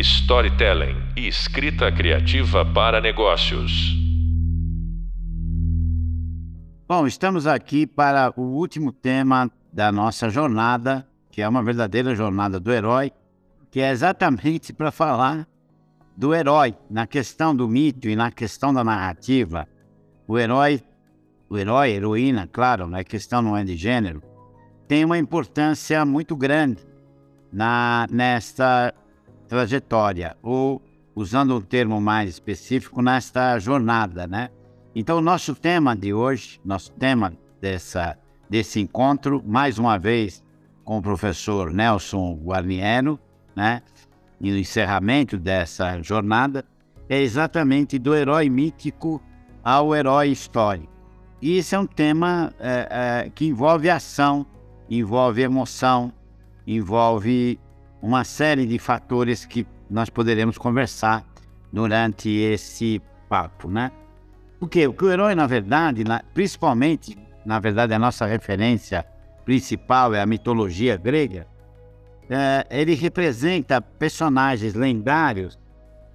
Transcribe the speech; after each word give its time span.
storytelling 0.00 0.96
e 1.16 1.28
escrita 1.28 1.92
criativa 1.92 2.64
para 2.64 3.00
negócios. 3.00 3.94
Bom, 6.88 7.06
estamos 7.06 7.46
aqui 7.46 7.86
para 7.86 8.32
o 8.34 8.42
último 8.42 8.92
tema 8.92 9.50
da 9.72 9.92
nossa 9.92 10.28
jornada, 10.30 11.06
que 11.30 11.42
é 11.42 11.48
uma 11.48 11.62
verdadeira 11.62 12.14
jornada 12.14 12.58
do 12.58 12.72
herói, 12.72 13.12
que 13.70 13.80
é 13.80 13.90
exatamente 13.90 14.72
para 14.72 14.90
falar 14.90 15.46
do 16.16 16.34
herói 16.34 16.74
na 16.90 17.06
questão 17.06 17.54
do 17.54 17.68
mito 17.68 18.08
e 18.08 18.16
na 18.16 18.30
questão 18.30 18.72
da 18.72 18.82
narrativa. 18.82 19.68
O 20.26 20.38
herói, 20.38 20.82
o 21.48 21.58
herói, 21.58 21.90
heroína, 21.90 22.48
claro, 22.50 22.92
a 22.94 23.04
questão 23.04 23.42
não 23.42 23.56
é 23.56 23.62
de 23.64 23.76
gênero, 23.76 24.22
tem 24.88 25.04
uma 25.04 25.18
importância 25.18 26.04
muito 26.04 26.34
grande 26.34 26.84
na 27.52 28.06
nesta 28.10 28.94
trajetória, 29.50 30.36
ou, 30.40 30.80
usando 31.12 31.56
um 31.56 31.60
termo 31.60 32.00
mais 32.00 32.30
específico, 32.30 33.02
nesta 33.02 33.58
jornada, 33.58 34.24
né? 34.24 34.48
Então, 34.94 35.18
o 35.18 35.20
nosso 35.20 35.56
tema 35.56 35.96
de 35.96 36.14
hoje, 36.14 36.60
nosso 36.64 36.92
tema 36.92 37.32
dessa, 37.60 38.16
desse 38.48 38.78
encontro, 38.78 39.42
mais 39.44 39.76
uma 39.76 39.98
vez 39.98 40.40
com 40.84 40.98
o 40.98 41.02
professor 41.02 41.72
Nelson 41.72 42.38
Guarniero, 42.44 43.18
né? 43.56 43.82
E 44.40 44.56
encerramento 44.56 45.36
dessa 45.36 46.00
jornada, 46.00 46.64
é 47.08 47.20
exatamente 47.20 47.98
do 47.98 48.14
herói 48.14 48.48
mítico 48.48 49.20
ao 49.64 49.96
herói 49.96 50.28
histórico. 50.28 50.92
E 51.42 51.56
esse 51.56 51.74
é 51.74 51.78
um 51.78 51.86
tema 51.86 52.52
é, 52.60 53.24
é, 53.26 53.30
que 53.30 53.46
envolve 53.46 53.90
ação, 53.90 54.46
envolve 54.88 55.42
emoção, 55.42 56.12
envolve 56.64 57.58
uma 58.02 58.24
série 58.24 58.66
de 58.66 58.78
fatores 58.78 59.44
que 59.44 59.66
nós 59.88 60.08
poderemos 60.08 60.56
conversar 60.56 61.24
durante 61.72 62.28
esse 62.28 63.00
papo, 63.28 63.68
né? 63.68 63.90
Porque 64.58 64.86
o 64.86 65.10
herói, 65.10 65.34
na 65.34 65.46
verdade, 65.46 66.04
principalmente, 66.34 67.16
na 67.44 67.58
verdade, 67.58 67.94
a 67.94 67.98
nossa 67.98 68.26
referência 68.26 69.04
principal 69.44 70.14
é 70.14 70.20
a 70.20 70.26
mitologia 70.26 70.96
grega, 70.96 71.46
é, 72.28 72.66
ele 72.70 72.94
representa 72.94 73.80
personagens 73.80 74.74
lendários 74.74 75.58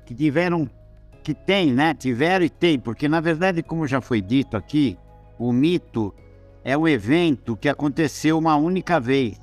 que 0.06 0.14
tiveram, 0.14 0.70
que 1.24 1.34
tem, 1.34 1.74
né? 1.74 1.94
Tiveram 1.94 2.46
e 2.46 2.50
tem, 2.50 2.80
porque 2.80 3.10
na 3.10 3.20
verdade, 3.20 3.62
como 3.62 3.88
já 3.88 4.00
foi 4.00 4.22
dito 4.22 4.56
aqui, 4.56 4.98
o 5.38 5.52
mito 5.52 6.14
é 6.64 6.78
um 6.78 6.88
evento 6.88 7.58
que 7.58 7.68
aconteceu 7.68 8.38
uma 8.38 8.56
única 8.56 9.00
vez 9.00 9.40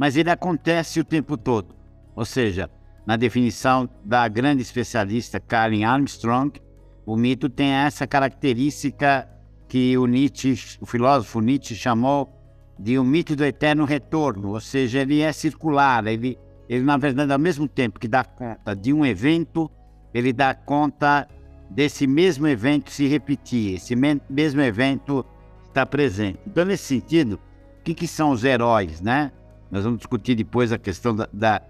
mas 0.00 0.16
ele 0.16 0.30
acontece 0.30 0.98
o 0.98 1.04
tempo 1.04 1.36
todo. 1.36 1.74
Ou 2.16 2.24
seja, 2.24 2.70
na 3.06 3.18
definição 3.18 3.86
da 4.02 4.26
grande 4.28 4.62
especialista 4.62 5.38
Karen 5.38 5.84
Armstrong, 5.84 6.58
o 7.04 7.18
mito 7.18 7.50
tem 7.50 7.68
essa 7.68 8.06
característica 8.06 9.28
que 9.68 9.98
o 9.98 10.06
Nietzsche, 10.06 10.78
o 10.80 10.86
filósofo 10.86 11.42
Nietzsche 11.42 11.74
chamou 11.74 12.32
de 12.78 12.98
um 12.98 13.04
mito 13.04 13.36
do 13.36 13.44
eterno 13.44 13.84
retorno, 13.84 14.52
ou 14.52 14.60
seja, 14.60 15.00
ele 15.00 15.20
é 15.20 15.32
circular, 15.32 16.06
ele, 16.06 16.38
ele 16.66 16.82
na 16.82 16.96
verdade 16.96 17.30
ao 17.30 17.38
mesmo 17.38 17.68
tempo 17.68 18.00
que 18.00 18.08
dá 18.08 18.24
conta 18.24 18.74
de 18.74 18.94
um 18.94 19.04
evento, 19.04 19.70
ele 20.14 20.32
dá 20.32 20.54
conta 20.54 21.28
desse 21.68 22.06
mesmo 22.06 22.48
evento 22.48 22.90
se 22.90 23.06
repetir, 23.06 23.74
esse 23.74 23.94
mesmo 23.94 24.62
evento 24.62 25.26
está 25.68 25.84
presente. 25.84 26.38
Então, 26.46 26.64
nesse 26.64 26.84
sentido, 26.84 27.34
o 27.78 27.82
que, 27.84 27.92
que 27.92 28.06
são 28.06 28.30
os 28.30 28.44
heróis, 28.44 29.02
né? 29.02 29.30
Nós 29.70 29.84
vamos 29.84 29.98
discutir 29.98 30.34
depois 30.34 30.72
a 30.72 30.78
questão 30.78 31.14
da, 31.14 31.28
da, 31.32 31.62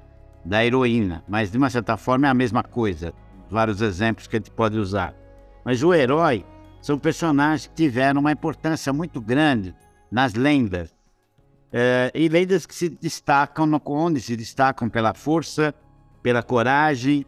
da 0.45 0.65
heroína, 0.65 1.23
mas 1.29 1.51
de 1.51 1.59
uma 1.59 1.69
certa 1.69 1.97
forma 1.97 2.27
é 2.27 2.31
a 2.31 2.35
mesma 2.35 2.63
coisa. 2.63 3.13
Vários 3.51 3.83
exemplos 3.83 4.27
que 4.27 4.37
a 4.37 4.39
gente 4.39 4.51
pode 4.51 4.79
usar. 4.79 5.15
Mas 5.65 5.83
o 5.83 5.93
herói 5.93 6.45
são 6.81 6.99
personagens 6.99 7.67
que 7.67 7.75
tiveram 7.75 8.21
uma 8.21 8.33
importância 8.33 8.93
muito 8.93 9.21
grande 9.21 9.75
nas 10.11 10.35
lendas. 10.35 10.95
É, 11.73 12.11
e 12.15 12.29
lendas 12.29 12.67
que 12.67 12.75
se 12.75 12.89
destacam, 12.89 13.67
no, 13.67 13.81
onde 13.85 14.21
se 14.21 14.37
destacam 14.37 14.89
pela 14.89 15.15
força, 15.15 15.75
pela 16.23 16.43
coragem 16.43 17.25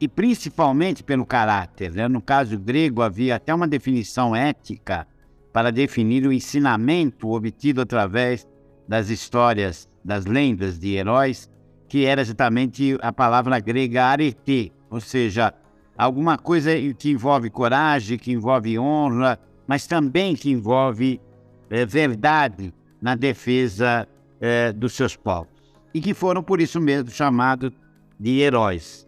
e 0.00 0.08
principalmente 0.08 1.02
pelo 1.02 1.26
caráter. 1.26 1.92
Né? 1.92 2.08
No 2.08 2.20
caso 2.20 2.58
grego, 2.58 3.02
havia 3.02 3.36
até 3.36 3.54
uma 3.54 3.68
definição 3.68 4.34
ética 4.34 5.06
para 5.52 5.70
definir 5.70 6.26
o 6.26 6.32
ensinamento 6.32 7.30
obtido 7.30 7.80
através 7.80 8.46
das 8.86 9.08
histórias, 9.08 9.88
das 10.04 10.26
lendas 10.26 10.78
de 10.78 10.94
heróis, 10.94 11.50
que 11.88 12.04
era 12.04 12.20
exatamente 12.20 12.98
a 13.00 13.12
palavra 13.12 13.58
grega 13.60 14.04
arete, 14.04 14.72
ou 14.90 15.00
seja, 15.00 15.54
alguma 15.96 16.36
coisa 16.36 16.70
que 16.98 17.10
envolve 17.10 17.50
coragem, 17.50 18.18
que 18.18 18.32
envolve 18.32 18.78
honra, 18.78 19.38
mas 19.66 19.86
também 19.86 20.34
que 20.34 20.50
envolve 20.50 21.20
é, 21.70 21.86
verdade 21.86 22.72
na 23.00 23.14
defesa 23.14 24.08
é, 24.40 24.72
dos 24.72 24.92
seus 24.92 25.16
povos. 25.16 25.52
E 25.92 26.00
que 26.00 26.12
foram, 26.12 26.42
por 26.42 26.60
isso 26.60 26.80
mesmo, 26.80 27.10
chamados 27.10 27.70
de 28.18 28.40
heróis. 28.40 29.06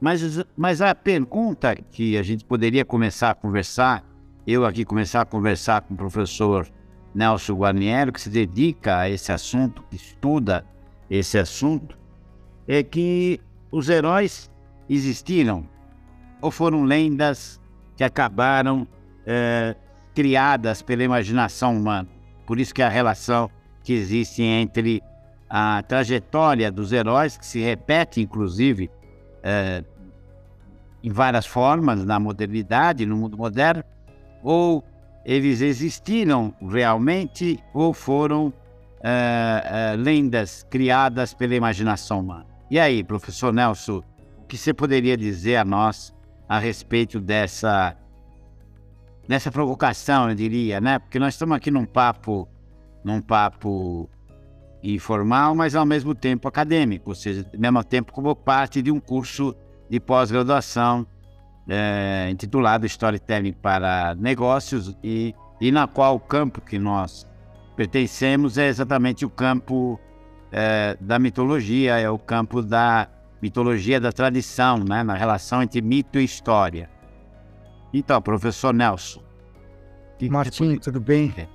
Mas, 0.00 0.44
mas 0.56 0.80
a 0.80 0.94
pergunta 0.94 1.74
que 1.74 2.16
a 2.16 2.22
gente 2.22 2.44
poderia 2.44 2.84
começar 2.84 3.30
a 3.30 3.34
conversar, 3.34 4.04
eu 4.46 4.64
aqui 4.64 4.84
começar 4.84 5.22
a 5.22 5.24
conversar 5.24 5.82
com 5.82 5.94
o 5.94 5.96
professor 5.96 6.68
Nelson 7.16 7.54
Guarniero, 7.54 8.12
que 8.12 8.20
se 8.20 8.28
dedica 8.28 8.98
a 8.98 9.08
esse 9.08 9.32
assunto, 9.32 9.82
que 9.88 9.96
estuda 9.96 10.66
esse 11.08 11.38
assunto, 11.38 11.98
é 12.68 12.82
que 12.82 13.40
os 13.72 13.88
heróis 13.88 14.50
existiram 14.88 15.66
ou 16.42 16.50
foram 16.50 16.84
lendas 16.84 17.58
que 17.96 18.04
acabaram 18.04 18.86
é, 19.26 19.74
criadas 20.14 20.82
pela 20.82 21.02
imaginação 21.02 21.74
humana. 21.78 22.08
Por 22.46 22.60
isso 22.60 22.74
que 22.74 22.82
a 22.82 22.88
relação 22.88 23.50
que 23.82 23.94
existe 23.94 24.42
entre 24.42 25.02
a 25.48 25.82
trajetória 25.82 26.70
dos 26.70 26.92
heróis, 26.92 27.38
que 27.38 27.46
se 27.46 27.60
repete, 27.60 28.20
inclusive, 28.20 28.90
é, 29.42 29.82
em 31.02 31.10
várias 31.10 31.46
formas 31.46 32.04
na 32.04 32.20
modernidade, 32.20 33.06
no 33.06 33.16
mundo 33.16 33.38
moderno, 33.38 33.82
ou 34.42 34.84
eles 35.26 35.60
existiram 35.60 36.54
realmente 36.62 37.58
ou 37.74 37.92
foram 37.92 38.52
é, 39.02 39.90
é, 39.92 39.96
lendas 39.96 40.64
criadas 40.70 41.34
pela 41.34 41.56
imaginação 41.56 42.20
humana? 42.20 42.46
E 42.70 42.78
aí, 42.78 43.02
professor 43.02 43.52
Nelson, 43.52 44.04
o 44.38 44.44
que 44.46 44.56
você 44.56 44.72
poderia 44.72 45.16
dizer 45.16 45.56
a 45.56 45.64
nós 45.64 46.14
a 46.48 46.60
respeito 46.60 47.18
dessa 47.20 47.96
dessa 49.26 49.50
provocação, 49.50 50.28
eu 50.28 50.36
diria, 50.36 50.80
né? 50.80 51.00
Porque 51.00 51.18
nós 51.18 51.34
estamos 51.34 51.56
aqui 51.56 51.68
num 51.68 51.84
papo, 51.84 52.48
num 53.02 53.20
papo 53.20 54.08
informal, 54.80 55.52
mas 55.56 55.74
ao 55.74 55.84
mesmo 55.84 56.14
tempo 56.14 56.46
acadêmico, 56.46 57.10
ou 57.10 57.16
seja, 57.16 57.44
ao 57.52 57.58
mesmo 57.58 57.82
tempo 57.82 58.12
como 58.12 58.36
parte 58.36 58.80
de 58.80 58.92
um 58.92 59.00
curso 59.00 59.52
de 59.90 59.98
pós-graduação 59.98 61.04
é, 61.68 62.28
intitulado 62.30 62.86
Storytelling 62.86 63.52
para 63.52 64.14
Negócios 64.14 64.96
e, 65.02 65.34
e 65.60 65.70
na 65.72 65.86
qual 65.86 66.16
o 66.16 66.20
campo 66.20 66.60
que 66.60 66.78
nós 66.78 67.26
pertencemos 67.76 68.56
é 68.56 68.68
exatamente 68.68 69.24
o 69.24 69.30
campo 69.30 70.00
é, 70.52 70.96
da 71.00 71.18
mitologia, 71.18 71.98
é 71.98 72.08
o 72.08 72.18
campo 72.18 72.62
da 72.62 73.08
mitologia 73.42 74.00
da 74.00 74.12
tradição, 74.12 74.78
né, 74.78 75.02
na 75.02 75.14
relação 75.14 75.62
entre 75.62 75.80
mito 75.82 76.18
e 76.18 76.24
história. 76.24 76.88
Então, 77.92 78.20
professor 78.20 78.72
Nelson. 78.72 79.22
Martim, 80.30 80.78
tudo 80.78 81.00
bem? 81.00 81.32
É. 81.36 81.46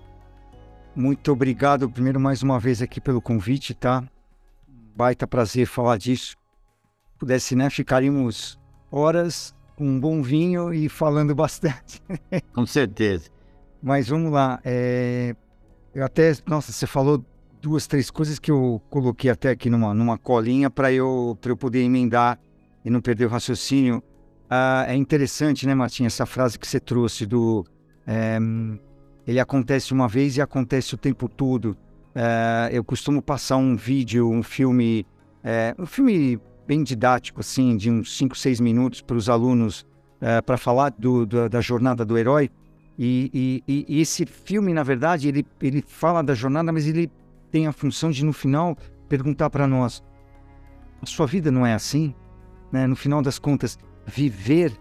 Muito 0.95 1.31
obrigado, 1.31 1.89
primeiro, 1.89 2.19
mais 2.19 2.43
uma 2.43 2.59
vez 2.59 2.81
aqui 2.81 3.01
pelo 3.01 3.21
convite, 3.21 3.73
tá? 3.73 4.03
Baita 4.95 5.25
prazer 5.25 5.65
falar 5.65 5.97
disso. 5.97 6.35
Pudesse, 7.17 7.55
né, 7.55 7.69
ficaríamos 7.69 8.59
horas 8.91 9.55
com 9.75 9.85
um 9.85 9.99
bom 9.99 10.21
vinho 10.21 10.73
e 10.73 10.89
falando 10.89 11.33
bastante. 11.35 12.01
com 12.53 12.65
certeza. 12.65 13.29
Mas 13.81 14.07
vamos 14.07 14.31
lá. 14.31 14.59
É... 14.63 15.35
Eu 15.93 16.05
até, 16.05 16.33
nossa, 16.47 16.71
você 16.71 16.87
falou 16.87 17.23
duas, 17.61 17.85
três 17.85 18.09
coisas 18.09 18.39
que 18.39 18.49
eu 18.49 18.81
coloquei 18.89 19.29
até 19.29 19.49
aqui 19.49 19.69
numa, 19.69 19.93
numa 19.93 20.17
colinha 20.17 20.69
para 20.69 20.91
eu, 20.91 21.37
eu 21.43 21.57
poder 21.57 21.81
emendar 21.81 22.39
e 22.83 22.89
não 22.89 23.01
perder 23.01 23.25
o 23.25 23.29
raciocínio. 23.29 24.01
Ah, 24.49 24.85
é 24.87 24.95
interessante, 24.95 25.67
né, 25.67 25.75
Martim, 25.75 26.05
essa 26.05 26.25
frase 26.25 26.57
que 26.57 26.67
você 26.67 26.79
trouxe 26.79 27.25
do 27.25 27.65
é, 28.05 28.37
ele 29.25 29.39
acontece 29.39 29.93
uma 29.93 30.07
vez 30.07 30.37
e 30.37 30.41
acontece 30.41 30.95
o 30.95 30.97
tempo 30.97 31.29
todo. 31.29 31.77
É, 32.13 32.69
eu 32.71 32.83
costumo 32.83 33.21
passar 33.21 33.57
um 33.57 33.75
vídeo, 33.75 34.29
um 34.29 34.43
filme, 34.43 35.05
é, 35.43 35.75
um 35.77 35.85
filme 35.85 36.39
bem 36.71 36.83
didático, 36.83 37.41
assim, 37.41 37.75
de 37.75 37.91
uns 37.91 38.15
5, 38.15 38.37
6 38.37 38.61
minutos 38.61 39.01
para 39.01 39.17
os 39.17 39.27
alunos 39.27 39.81
uh, 40.21 40.41
para 40.45 40.55
falar 40.55 40.89
do, 40.97 41.25
do, 41.25 41.49
da 41.49 41.59
jornada 41.59 42.05
do 42.05 42.17
herói. 42.17 42.49
E, 42.97 43.61
e, 43.67 43.85
e, 43.89 43.99
esse 43.99 44.25
filme, 44.25 44.73
na 44.73 44.81
verdade, 44.81 45.27
ele, 45.27 45.45
ele 45.61 45.83
fala 45.85 46.21
da 46.21 46.33
jornada, 46.33 46.71
mas 46.71 46.87
ele 46.87 47.11
tem 47.51 47.67
a 47.67 47.73
função 47.73 48.09
de, 48.09 48.23
no 48.23 48.31
final, 48.31 48.77
perguntar 49.09 49.49
para 49.49 49.67
nós: 49.67 50.01
a 51.01 51.05
sua 51.05 51.27
vida 51.27 51.51
não 51.51 51.65
é 51.65 51.73
assim? 51.73 52.15
né? 52.71 52.87
No 52.87 52.95
final 52.95 53.21
das 53.21 53.37
contas, 53.37 53.77
viver 54.05 54.71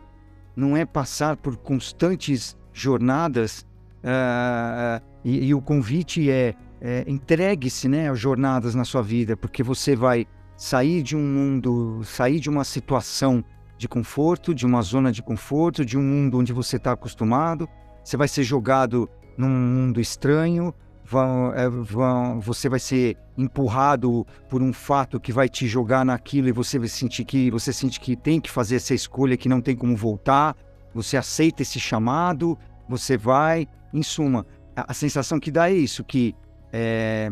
não 0.55 0.77
é 0.77 0.85
passar 0.85 1.37
por 1.39 1.57
constantes 1.57 2.57
jornadas 2.73 3.67
uh, 4.05 5.05
e, 5.25 5.49
e, 5.49 5.55
o 5.55 5.61
convite 5.61 6.31
é, 6.31 6.55
é 6.81 7.05
entregue-se 7.09 7.89
né, 7.89 8.09
às 8.09 8.21
jornadas 8.21 8.77
na 8.77 8.85
sua 8.85 9.03
vida, 9.03 9.37
porque 9.37 9.61
você 9.65 9.97
vai 9.97 10.25
sair 10.61 11.03
de 11.03 11.17
um 11.17 11.23
mundo, 11.23 12.03
sair 12.05 12.39
de 12.39 12.51
uma 12.51 12.65
situação 12.65 13.43
de 13.79 13.89
conforto, 13.89 14.55
de 14.55 14.67
uma 14.67 14.83
zona 14.83 15.11
de 15.11 15.23
conforto, 15.23 15.87
de 15.87 15.97
um 15.97 16.03
mundo 16.03 16.37
onde 16.37 16.53
você 16.53 16.77
está 16.77 16.93
acostumado, 16.93 17.67
você 18.05 18.15
vai 18.15 18.29
ser 18.29 18.43
jogado 18.43 19.09
num 19.39 19.49
mundo 19.49 20.03
estranho, 20.03 20.75
vão, 21.03 21.55
é, 21.55 21.67
vão, 21.67 22.41
você 22.41 22.69
vai 22.69 22.79
ser 22.79 23.17
empurrado 23.39 24.27
por 24.51 24.61
um 24.61 24.71
fato 24.71 25.19
que 25.19 25.33
vai 25.33 25.49
te 25.49 25.67
jogar 25.67 26.05
naquilo 26.05 26.47
e 26.49 26.53
você 26.53 26.79
vai 26.79 26.89
sentir 26.89 27.25
que 27.25 27.51
você 27.51 27.73
sente 27.73 27.99
que 27.99 28.15
tem 28.15 28.39
que 28.39 28.51
fazer 28.51 28.77
essa 28.77 28.93
escolha, 28.93 29.39
que 29.39 29.49
não 29.49 29.63
tem 29.63 29.75
como 29.75 29.97
voltar. 29.97 30.55
Você 30.95 31.17
aceita 31.17 31.63
esse 31.63 31.81
chamado, 31.81 32.59
você 32.87 33.17
vai. 33.17 33.67
Em 33.95 34.03
suma, 34.03 34.47
a, 34.77 34.91
a 34.93 34.95
sensação 34.95 35.41
que 35.41 35.51
dá 35.51 35.71
é 35.71 35.75
isso, 35.75 36.05
que 36.05 36.35
é, 36.71 37.31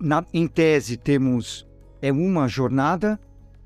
na, 0.00 0.26
em 0.34 0.48
tese 0.48 0.96
temos 0.96 1.64
é 2.06 2.12
uma 2.12 2.46
jornada, 2.48 3.18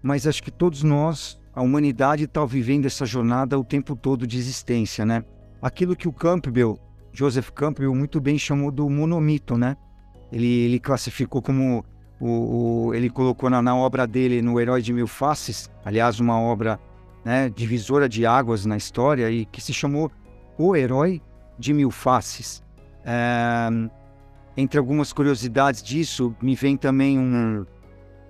mas 0.02 0.26
acho 0.26 0.43
que 0.43 0.50
todos 0.50 0.82
nós, 0.82 1.40
a 1.55 1.62
humanidade 1.62 2.25
está 2.25 2.44
vivendo 2.44 2.87
essa 2.87 3.05
jornada 3.05 3.58
o 3.58 3.64
tempo 3.64 3.96
todo 3.96 4.26
de 4.26 4.38
existência, 4.38 5.05
né? 5.05 5.25
Aquilo 5.61 5.96
que 5.96 6.06
o 6.06 6.12
Campbell 6.12 6.79
Joseph 7.12 7.50
Campbell 7.50 7.93
muito 7.94 8.20
bem 8.20 8.38
chamou 8.38 8.70
do 8.70 8.88
monomito, 8.88 9.58
né? 9.58 9.76
Ele, 10.31 10.46
ele 10.46 10.79
classificou 10.79 11.43
como 11.43 11.85
o, 12.20 12.88
o, 12.88 12.94
ele 12.94 13.11
colocou 13.11 13.50
na, 13.50 13.61
na, 13.61 13.75
obra 13.75 14.06
dele 14.06 14.41
no 14.41 14.61
Herói 14.61 14.81
de 14.81 14.93
Mil 14.93 15.08
Faces, 15.08 15.69
aliás, 15.84 16.20
uma 16.20 16.38
obra 16.41 16.79
né, 17.25 17.50
divisora 17.50 18.08
de 18.08 18.25
águas 18.25 18.64
na 18.67 18.76
história 18.76 19.29
e 19.32 19.44
que 19.46 19.61
se 19.61 19.75
chamou 19.75 20.12
O 20.56 20.76
Herói 20.76 21.20
de 21.58 21.73
Mil 21.73 21.91
Faces. 21.91 22.62
É, 23.05 23.69
entre 24.56 24.79
algumas 24.79 25.12
curiosidades 25.12 25.82
disso, 25.82 26.37
me 26.41 26.55
vem 26.55 26.76
também 26.76 27.19
um, 27.19 27.67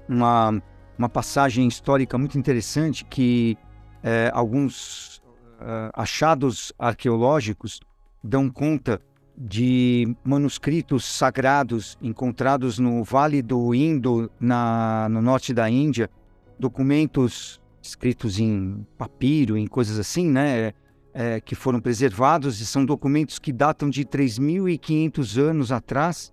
uma, 0.09 0.63
uma 0.99 1.09
passagem 1.09 1.67
histórica 1.67 2.17
muito 2.17 2.39
interessante 2.39 3.05
que 3.05 3.57
é, 4.03 4.31
alguns 4.33 5.19
uh, 5.61 5.91
achados 5.95 6.73
arqueológicos 6.79 7.81
dão 8.23 8.49
conta 8.49 9.01
de 9.37 10.17
manuscritos 10.25 11.05
sagrados 11.05 11.97
encontrados 12.03 12.79
no 12.79 13.05
Vale 13.05 13.41
do 13.41 13.73
Indo, 13.73 14.31
na, 14.41 15.09
no 15.09 15.23
norte 15.23 15.55
da 15.55 15.71
Índia, 15.71 16.11
documentos 16.59 17.61
escritos 17.81 18.41
em 18.41 18.85
papiro, 18.97 19.57
em 19.57 19.67
coisas 19.67 19.99
assim, 19.99 20.29
né? 20.29 20.73
É, 21.15 21.41
que 21.41 21.55
foram 21.55 21.81
preservados 21.81 22.61
e 22.61 22.67
são 22.67 22.85
documentos 22.85 23.39
que 23.39 23.53
datam 23.53 23.89
de 23.89 24.05
3.500 24.05 25.41
anos 25.41 25.73
atrás. 25.73 26.33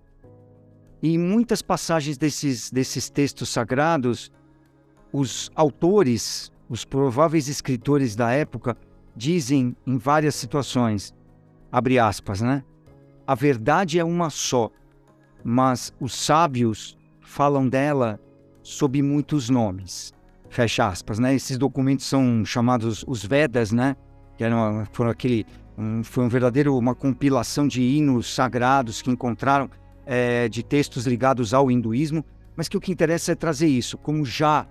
E 1.06 1.20
muitas 1.20 1.62
passagens 1.62 2.18
desses, 2.18 2.72
desses 2.72 3.12
textos 3.12 3.50
sagrados, 3.50 4.32
os 5.14 5.52
autores, 5.54 6.52
os 6.68 6.84
prováveis 6.84 7.48
escritores 7.48 8.16
da 8.16 8.32
época, 8.32 8.76
dizem 9.16 9.76
em 9.86 10.00
várias 10.00 10.34
situações 10.34 11.14
abre 11.72 12.00
aspas, 12.00 12.42
né? 12.42 12.64
A 13.28 13.36
verdade 13.36 14.00
é 14.00 14.04
uma 14.04 14.32
só, 14.32 14.72
mas 15.44 15.94
os 16.00 16.16
sábios 16.16 16.98
falam 17.22 17.70
dela 17.70 18.20
sob 18.64 19.00
muitos 19.04 19.48
nomes. 19.48 20.12
Fecha 20.50 20.88
aspas, 20.88 21.20
né? 21.20 21.36
Esses 21.36 21.60
documentos 21.60 22.08
são 22.08 22.44
chamados 22.44 23.06
os 23.08 23.24
Vedas, 23.24 23.72
né? 23.72 23.96
Que 24.36 24.44
eram, 24.44 24.84
foram 24.92 25.12
aquele, 25.12 25.46
um, 25.78 26.04
foi 26.04 26.24
um 26.24 26.30
verdadeiro 26.30 26.76
uma 26.76 26.96
compilação 26.96 27.68
de 27.68 27.84
hinos 27.84 28.34
sagrados 28.34 29.04
que 29.04 29.12
encontraram 29.12 29.70
é, 30.06 30.48
de 30.48 30.64
textos 30.64 31.06
ligados 31.06 31.54
ao 31.54 31.72
hinduísmo, 31.72 32.24
mas 32.56 32.68
que 32.68 32.78
o 32.78 32.82
que 32.82 32.92
interessa 32.92 33.32
é 33.32 33.36
trazer 33.36 33.68
isso, 33.68 33.98
como 33.98 34.26
já 34.26 34.68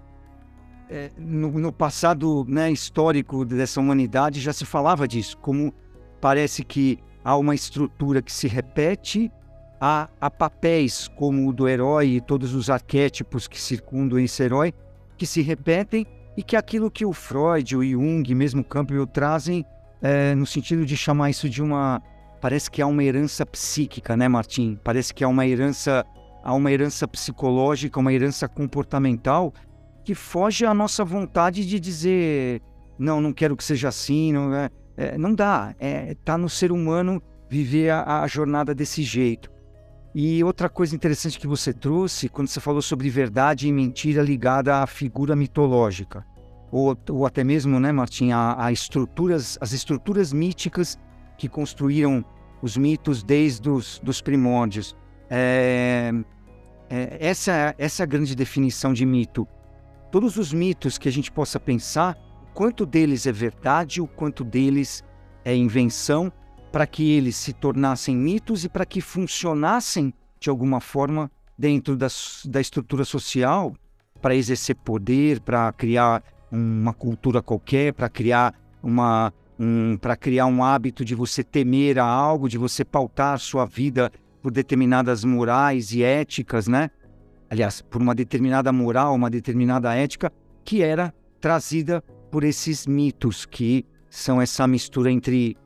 é, 0.88 1.10
no, 1.18 1.50
no, 1.52 1.72
passado 1.72 2.44
né, 2.48 2.70
histórico 2.70 3.44
dessa 3.44 3.80
humanidade 3.80 4.40
já 4.40 4.52
se 4.52 4.64
falava 4.64 5.08
disso, 5.08 5.36
como 5.38 5.72
parece 6.20 6.64
que 6.64 6.98
há 7.24 7.36
uma 7.36 7.54
estrutura 7.54 8.22
que 8.22 8.32
se 8.32 8.46
repete, 8.46 9.30
há, 9.80 10.08
há 10.20 10.30
papéis 10.30 11.08
como 11.08 11.48
o 11.48 11.52
do 11.52 11.68
herói 11.68 12.08
e 12.08 12.20
todos 12.20 12.54
os 12.54 12.70
arquétipos 12.70 13.46
que 13.46 13.60
circundam 13.60 14.18
esse 14.18 14.42
herói 14.42 14.72
que 15.16 15.26
se 15.26 15.42
repetem 15.42 16.06
e 16.36 16.42
que 16.42 16.56
aquilo 16.56 16.90
que 16.90 17.04
o 17.04 17.12
Freud, 17.12 17.76
o 17.76 17.84
Jung, 17.84 18.34
mesmo 18.34 18.64
Campbell 18.64 19.06
trazem 19.06 19.64
é, 20.02 20.34
no 20.34 20.46
sentido 20.46 20.84
de 20.84 20.96
chamar 20.96 21.30
isso 21.30 21.48
de 21.48 21.62
uma 21.62 22.02
parece 22.44 22.70
que 22.70 22.82
há 22.82 22.86
uma 22.86 23.02
herança 23.02 23.46
psíquica, 23.46 24.14
né, 24.18 24.28
Martim? 24.28 24.78
Parece 24.84 25.14
que 25.14 25.24
há 25.24 25.28
uma 25.28 25.46
herança 25.46 26.04
há 26.42 26.52
uma 26.52 26.70
herança 26.70 27.08
psicológica, 27.08 27.98
uma 27.98 28.12
herança 28.12 28.46
comportamental 28.46 29.50
que 30.04 30.14
foge 30.14 30.66
à 30.66 30.74
nossa 30.74 31.02
vontade 31.06 31.66
de 31.66 31.80
dizer 31.80 32.60
não, 32.98 33.18
não 33.18 33.32
quero 33.32 33.56
que 33.56 33.64
seja 33.64 33.88
assim, 33.88 34.30
não 34.30 34.54
é 34.54 34.68
é, 34.94 35.16
não 35.16 35.34
dá. 35.34 35.74
É, 35.78 36.14
tá 36.22 36.36
no 36.36 36.50
ser 36.50 36.70
humano 36.70 37.22
viver 37.48 37.88
a, 37.88 38.20
a, 38.20 38.26
jornada 38.26 38.74
desse 38.74 39.02
jeito. 39.02 39.50
E 40.14 40.44
outra 40.44 40.68
coisa 40.68 40.94
interessante 40.94 41.38
que 41.38 41.46
você 41.46 41.72
trouxe, 41.72 42.28
quando 42.28 42.48
você 42.48 42.60
falou 42.60 42.82
sobre 42.82 43.08
verdade 43.08 43.68
e 43.68 43.72
mentira 43.72 44.20
ligada 44.22 44.82
à 44.82 44.86
figura 44.86 45.34
mitológica, 45.34 46.26
ou, 46.70 46.94
ou 47.08 47.24
até 47.24 47.42
mesmo, 47.42 47.80
né, 47.80 47.90
Martim, 47.90 48.32
a, 48.32 48.66
a, 48.66 48.70
estruturas, 48.70 49.56
as 49.62 49.72
estruturas 49.72 50.30
míticas 50.30 50.98
que 51.38 51.48
construíram 51.48 52.22
os 52.64 52.78
mitos 52.78 53.22
desde 53.22 53.68
os 53.68 54.00
dos 54.02 54.22
primórdios. 54.22 54.96
É, 55.28 56.10
é, 56.88 57.18
essa, 57.20 57.74
essa 57.76 58.02
é 58.02 58.06
grande 58.06 58.34
definição 58.34 58.94
de 58.94 59.04
mito. 59.04 59.46
Todos 60.10 60.38
os 60.38 60.50
mitos 60.50 60.96
que 60.96 61.06
a 61.06 61.12
gente 61.12 61.30
possa 61.30 61.60
pensar 61.60 62.16
quanto 62.54 62.86
deles 62.86 63.26
é 63.26 63.32
verdade, 63.32 64.00
o 64.00 64.06
quanto 64.06 64.42
deles 64.42 65.04
é 65.44 65.54
invenção, 65.54 66.32
para 66.72 66.86
que 66.86 67.12
eles 67.12 67.36
se 67.36 67.52
tornassem 67.52 68.16
mitos 68.16 68.64
e 68.64 68.68
para 68.70 68.86
que 68.86 69.02
funcionassem 69.02 70.14
de 70.40 70.48
alguma 70.48 70.80
forma 70.80 71.30
dentro 71.58 71.94
das, 71.94 72.46
da 72.46 72.62
estrutura 72.62 73.04
social, 73.04 73.74
para 74.22 74.34
exercer 74.34 74.76
poder, 74.76 75.38
para 75.40 75.70
criar 75.74 76.22
uma 76.50 76.94
cultura 76.94 77.42
qualquer, 77.42 77.92
para 77.92 78.08
criar 78.08 78.54
uma 78.82 79.34
um, 79.58 79.96
para 79.96 80.16
criar 80.16 80.46
um 80.46 80.62
hábito 80.62 81.04
de 81.04 81.14
você 81.14 81.42
temer 81.42 81.98
a 81.98 82.04
algo, 82.04 82.48
de 82.48 82.58
você 82.58 82.84
pautar 82.84 83.38
sua 83.38 83.64
vida 83.64 84.10
por 84.42 84.50
determinadas 84.50 85.24
morais 85.24 85.92
e 85.92 86.02
éticas, 86.02 86.68
né? 86.68 86.90
Aliás, 87.48 87.80
por 87.80 88.02
uma 88.02 88.14
determinada 88.14 88.72
moral, 88.72 89.14
uma 89.14 89.30
determinada 89.30 89.94
ética 89.94 90.32
que 90.64 90.82
era 90.82 91.14
trazida 91.40 92.02
por 92.30 92.42
esses 92.42 92.86
mitos 92.86 93.46
que 93.46 93.86
são 94.10 94.40
essa 94.40 94.66
mistura 94.66 95.10
entre 95.10 95.56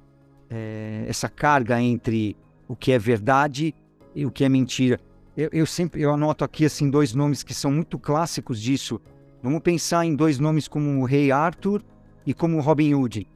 é, 0.51 1.05
essa 1.09 1.29
carga 1.29 1.81
entre 1.81 2.37
o 2.67 2.77
que 2.77 2.93
é 2.93 2.99
verdade 2.99 3.75
e 4.15 4.27
o 4.27 4.31
que 4.31 4.45
é 4.45 4.49
mentira. 4.49 5.01
Eu, 5.37 5.49
eu, 5.53 5.67
sempre 5.67 6.03
eu 6.03 6.13
anoto 6.13 6.45
aqui 6.45 6.65
assim 6.65 6.91
dois 6.91 7.15
nomes 7.15 7.43
que 7.43 7.55
são 7.55 7.71
muito 7.71 7.99
clássicos 7.99 8.61
disso. 8.61 9.01
Vamos 9.43 9.61
pensar 9.61 10.05
em 10.05 10.15
dois 10.15 10.39
nomes 10.39 10.67
como 10.67 11.01
o 11.01 11.05
Rei 11.05 11.31
Arthur 11.31 11.83
e 12.27 12.35
como 12.35 12.61
Robin 12.61 12.95
Hood. 12.95 13.27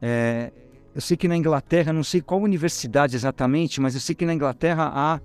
É, 0.00 0.52
eu 0.94 1.00
sei 1.00 1.16
que 1.16 1.28
na 1.28 1.36
Inglaterra, 1.36 1.92
não 1.92 2.04
sei 2.04 2.20
qual 2.20 2.40
universidade 2.40 3.16
exatamente, 3.16 3.80
mas 3.80 3.94
eu 3.94 4.00
sei 4.00 4.14
que 4.14 4.24
na 4.24 4.34
Inglaterra 4.34 4.90
há 4.94 5.20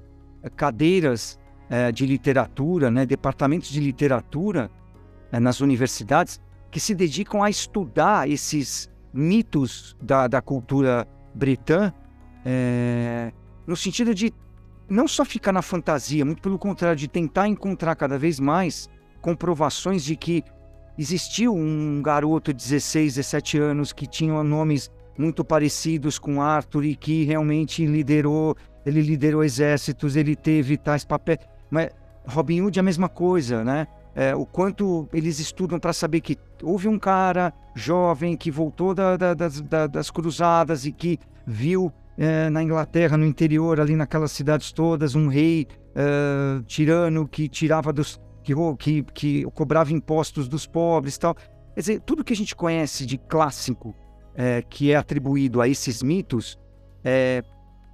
cadeiras 0.49 1.39
é, 1.69 1.91
de 1.91 2.05
literatura, 2.05 2.91
né, 2.91 3.05
departamentos 3.05 3.69
de 3.69 3.79
literatura 3.79 4.69
é, 5.31 5.39
nas 5.39 5.61
universidades 5.61 6.41
que 6.69 6.79
se 6.79 6.93
dedicam 6.93 7.41
a 7.43 7.49
estudar 7.49 8.29
esses 8.29 8.89
mitos 9.13 9.95
da, 10.01 10.27
da 10.27 10.41
cultura 10.41 11.07
britã, 11.33 11.93
é, 12.45 13.31
no 13.65 13.75
sentido 13.75 14.13
de 14.13 14.33
não 14.89 15.07
só 15.07 15.23
ficar 15.23 15.53
na 15.53 15.61
fantasia, 15.61 16.25
muito 16.25 16.41
pelo 16.41 16.59
contrário, 16.59 16.97
de 16.97 17.07
tentar 17.07 17.47
encontrar 17.47 17.95
cada 17.95 18.17
vez 18.17 18.39
mais 18.39 18.89
comprovações 19.21 20.03
de 20.03 20.17
que 20.17 20.43
existiu 20.97 21.53
um 21.55 22.01
garoto 22.01 22.53
de 22.53 22.63
16, 22.63 23.15
17 23.15 23.57
anos 23.57 23.93
que 23.93 24.07
tinha 24.07 24.43
nomes 24.43 24.89
muito 25.17 25.43
parecidos 25.43 26.17
com 26.17 26.41
Arthur 26.41 26.85
e 26.85 26.95
que 26.95 27.23
realmente 27.23 27.85
liderou, 27.85 28.55
ele 28.85 29.01
liderou 29.01 29.43
exércitos, 29.43 30.15
ele 30.15 30.35
teve 30.35 30.77
tais 30.77 31.05
papéis. 31.05 31.39
Mas 31.69 31.89
Robin 32.27 32.61
Hood 32.61 32.79
é 32.79 32.81
a 32.81 32.83
mesma 32.83 33.09
coisa, 33.09 33.63
né? 33.63 33.87
é, 34.15 34.35
o 34.35 34.45
quanto 34.45 35.07
eles 35.13 35.39
estudam 35.39 35.79
para 35.79 35.93
saber 35.93 36.21
que 36.21 36.37
houve 36.61 36.87
um 36.87 36.99
cara 36.99 37.53
jovem 37.75 38.35
que 38.35 38.51
voltou 38.51 38.93
da, 38.93 39.15
da, 39.15 39.33
das, 39.33 39.61
da, 39.61 39.87
das, 39.87 40.11
cruzadas 40.11 40.85
e 40.85 40.91
que 40.91 41.17
viu 41.45 41.91
é, 42.17 42.49
na 42.49 42.61
Inglaterra, 42.61 43.17
no 43.17 43.25
interior, 43.25 43.79
ali 43.79 43.95
naquelas 43.95 44.31
cidades 44.31 44.71
todas, 44.71 45.15
um 45.15 45.27
rei 45.27 45.67
é, 45.95 46.61
tirano 46.65 47.27
que 47.27 47.47
tirava 47.47 47.93
dos. 47.93 48.19
Que, 48.43 48.53
que, 48.77 49.03
que 49.13 49.43
cobrava 49.53 49.93
impostos 49.93 50.47
dos 50.47 50.65
pobres 50.65 51.17
tal. 51.17 51.35
Quer 51.35 51.79
dizer, 51.79 51.99
tudo 52.01 52.23
que 52.23 52.33
a 52.33 52.35
gente 52.35 52.55
conhece 52.55 53.05
de 53.05 53.17
clássico 53.17 53.95
é, 54.35 54.61
que 54.61 54.91
é 54.91 54.95
atribuído 54.95 55.61
a 55.61 55.67
esses 55.67 56.01
mitos, 56.01 56.57
é, 57.03 57.43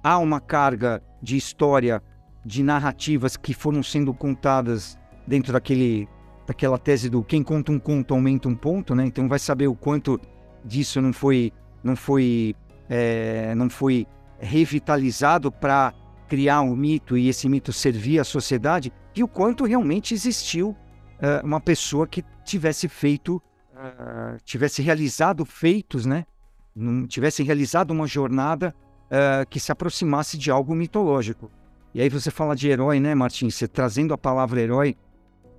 há 0.02 0.18
uma 0.18 0.40
carga 0.40 1.02
de 1.22 1.36
história, 1.36 2.02
de 2.44 2.62
narrativas 2.62 3.36
que 3.36 3.52
foram 3.52 3.82
sendo 3.82 4.14
contadas 4.14 4.98
dentro 5.26 5.52
daquele, 5.52 6.08
daquela 6.46 6.78
tese 6.78 7.10
do 7.10 7.22
quem 7.22 7.42
conta 7.42 7.72
um 7.72 7.78
conto 7.78 8.14
aumenta 8.14 8.48
um 8.48 8.54
ponto, 8.54 8.94
né? 8.94 9.04
Então 9.04 9.28
vai 9.28 9.38
saber 9.38 9.66
o 9.66 9.74
quanto 9.74 10.18
disso 10.64 11.00
não 11.00 11.12
foi, 11.12 11.52
não 11.82 11.94
foi, 11.94 12.54
é, 12.88 13.54
não 13.54 13.68
foi 13.68 14.06
revitalizado 14.38 15.50
para 15.50 15.92
criar 16.28 16.62
um 16.62 16.76
mito 16.76 17.16
e 17.16 17.28
esse 17.28 17.48
mito 17.48 17.72
servir 17.72 18.20
à 18.20 18.24
sociedade 18.24 18.92
e 19.18 19.22
o 19.22 19.28
quanto 19.28 19.64
realmente 19.64 20.14
existiu 20.14 20.70
uh, 20.70 21.44
uma 21.44 21.60
pessoa 21.60 22.06
que 22.06 22.24
tivesse 22.44 22.88
feito, 22.88 23.42
uh, 23.72 24.36
tivesse 24.44 24.82
realizado 24.82 25.44
feitos, 25.44 26.06
né? 26.06 26.24
tivesse 27.08 27.42
realizado 27.42 27.90
uma 27.90 28.06
jornada 28.06 28.72
uh, 29.06 29.48
que 29.48 29.58
se 29.58 29.72
aproximasse 29.72 30.38
de 30.38 30.50
algo 30.50 30.74
mitológico. 30.74 31.50
E 31.92 32.00
aí 32.00 32.08
você 32.08 32.30
fala 32.30 32.54
de 32.54 32.68
herói, 32.68 33.00
né, 33.00 33.14
Martins? 33.14 33.56
Você 33.56 33.66
trazendo 33.66 34.14
a 34.14 34.18
palavra 34.18 34.60
herói, 34.60 34.96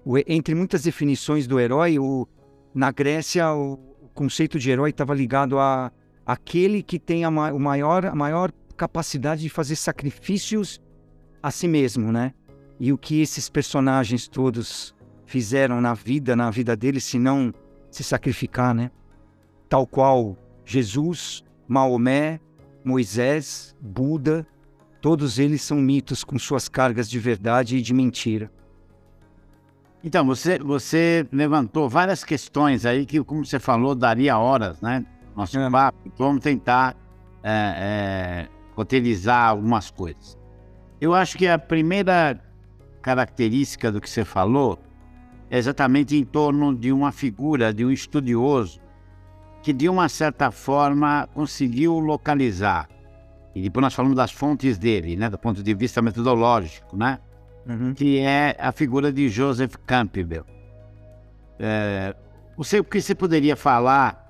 o, 0.05 0.17
entre 0.17 0.55
muitas 0.55 0.83
definições 0.83 1.45
do 1.45 1.59
herói, 1.59 1.99
o, 1.99 2.25
na 2.73 2.91
Grécia 2.91 3.51
o, 3.53 3.73
o 4.01 4.09
conceito 4.13 4.57
de 4.57 4.71
herói 4.71 4.91
estava 4.91 5.13
ligado 5.13 5.59
a 5.59 5.91
aquele 6.25 6.81
que 6.81 6.99
tem 6.99 7.25
a, 7.25 7.31
ma, 7.31 7.51
o 7.51 7.59
maior, 7.59 8.05
a 8.05 8.15
maior 8.15 8.51
capacidade 8.77 9.41
de 9.41 9.49
fazer 9.49 9.75
sacrifícios 9.75 10.79
a 11.41 11.51
si 11.51 11.67
mesmo, 11.67 12.11
né? 12.11 12.33
E 12.79 12.93
o 12.93 12.97
que 12.97 13.21
esses 13.21 13.49
personagens 13.49 14.27
todos 14.27 14.95
fizeram 15.25 15.81
na 15.81 15.93
vida, 15.93 16.35
na 16.35 16.49
vida 16.49 16.75
deles, 16.75 17.03
se 17.03 17.19
não 17.19 17.53
se 17.91 18.03
sacrificar, 18.03 18.73
né? 18.73 18.89
Tal 19.67 19.85
qual 19.85 20.37
Jesus, 20.65 21.43
Maomé, 21.67 22.39
Moisés, 22.83 23.75
Buda, 23.81 24.47
todos 25.01 25.37
eles 25.39 25.61
são 25.61 25.77
mitos 25.77 26.23
com 26.23 26.39
suas 26.39 26.69
cargas 26.69 27.09
de 27.09 27.19
verdade 27.19 27.77
e 27.77 27.81
de 27.81 27.93
mentira. 27.93 28.51
Então, 30.03 30.25
você, 30.25 30.57
você 30.57 31.27
levantou 31.31 31.89
várias 31.89 32.23
questões 32.23 32.85
aí 32.85 33.05
que, 33.05 33.21
como 33.23 33.45
você 33.45 33.59
falou, 33.59 33.93
daria 33.93 34.37
horas, 34.37 34.79
né? 34.79 35.05
Nosso 35.35 35.59
é. 35.59 35.69
papo. 35.69 36.11
Vamos 36.17 36.41
tentar 36.41 36.95
é, 37.43 37.75
é, 37.77 38.47
roteirizar 38.75 39.49
algumas 39.49 39.91
coisas. 39.91 40.37
Eu 41.01 41.13
acho 41.13 41.37
que 41.37 41.47
a 41.47 41.59
primeira 41.59 42.41
característica 43.09 43.91
do 43.91 43.99
que 43.99 44.07
você 44.07 44.23
falou 44.23 44.77
é 45.49 45.57
exatamente 45.57 46.15
em 46.15 46.23
torno 46.23 46.75
de 46.75 46.91
uma 46.91 47.11
figura, 47.11 47.73
de 47.73 47.83
um 47.83 47.89
estudioso, 47.89 48.79
que 49.63 49.73
de 49.73 49.89
uma 49.89 50.07
certa 50.07 50.51
forma 50.51 51.27
conseguiu 51.33 51.97
localizar. 51.97 52.87
E 53.55 53.63
depois 53.63 53.81
nós 53.81 53.95
falamos 53.95 54.15
das 54.15 54.31
fontes 54.31 54.77
dele, 54.77 55.15
né, 55.15 55.27
do 55.27 55.39
ponto 55.39 55.63
de 55.63 55.73
vista 55.73 56.03
metodológico, 56.03 56.95
né, 56.95 57.17
uhum. 57.67 57.95
que 57.95 58.19
é 58.19 58.55
a 58.59 58.71
figura 58.71 59.11
de 59.11 59.27
Joseph 59.27 59.73
Campbell. 59.87 60.45
É, 61.57 62.15
você, 62.55 62.79
o 62.79 62.83
que 62.83 63.01
você 63.01 63.15
poderia 63.15 63.55
falar 63.55 64.23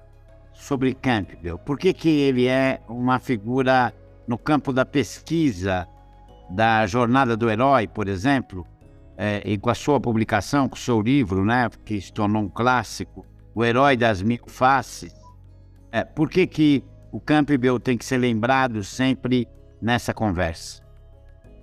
sobre 0.53 0.93
Campbell? 0.93 1.57
Por 1.57 1.77
que, 1.77 1.91
que 1.93 2.09
ele 2.09 2.47
é 2.47 2.79
uma 2.87 3.19
figura 3.19 3.93
no 4.25 4.37
campo 4.37 4.71
da 4.71 4.85
pesquisa 4.85 5.85
da 6.49 6.85
jornada 6.87 7.37
do 7.37 7.49
herói, 7.49 7.87
por 7.87 8.07
exemplo, 8.07 8.65
é, 9.17 9.41
e 9.45 9.57
com 9.57 9.69
a 9.69 9.75
sua 9.75 9.99
publicação, 9.99 10.67
com 10.69 10.75
o 10.75 10.79
seu 10.79 11.01
livro, 11.01 11.43
né, 11.43 11.69
que 11.85 11.99
se 11.99 12.11
tornou 12.11 12.43
um 12.43 12.49
clássico, 12.49 13.25
O 13.53 13.65
Herói 13.65 13.97
das 13.97 14.21
Mil 14.21 14.39
Faces, 14.47 15.13
é, 15.91 16.03
por 16.03 16.29
que, 16.29 16.47
que 16.47 16.83
o 17.11 17.19
Campbell 17.19 17.79
tem 17.79 17.97
que 17.97 18.05
ser 18.05 18.17
lembrado 18.17 18.83
sempre 18.83 19.47
nessa 19.81 20.13
conversa? 20.13 20.81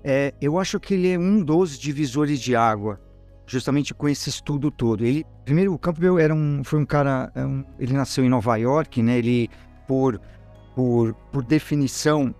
É, 0.04 0.34
eu 0.40 0.58
acho 0.58 0.78
que 0.78 0.94
ele 0.94 1.12
é 1.12 1.18
um 1.18 1.42
dos 1.42 1.78
divisores 1.78 2.40
de 2.40 2.54
água, 2.54 3.00
justamente 3.46 3.94
com 3.94 4.08
esse 4.08 4.28
estudo 4.28 4.70
todo. 4.70 5.04
Ele, 5.04 5.24
primeiro, 5.44 5.72
o 5.72 5.78
Campbell 5.78 6.18
era 6.18 6.34
um, 6.34 6.62
foi 6.64 6.78
um 6.78 6.86
cara, 6.86 7.30
é 7.34 7.44
um, 7.44 7.64
ele 7.78 7.92
nasceu 7.92 8.24
em 8.24 8.28
Nova 8.28 8.56
York, 8.56 9.02
né? 9.02 9.18
Ele, 9.18 9.48
por, 9.86 10.20
por, 10.74 11.14
por 11.32 11.44
definição, 11.44 12.34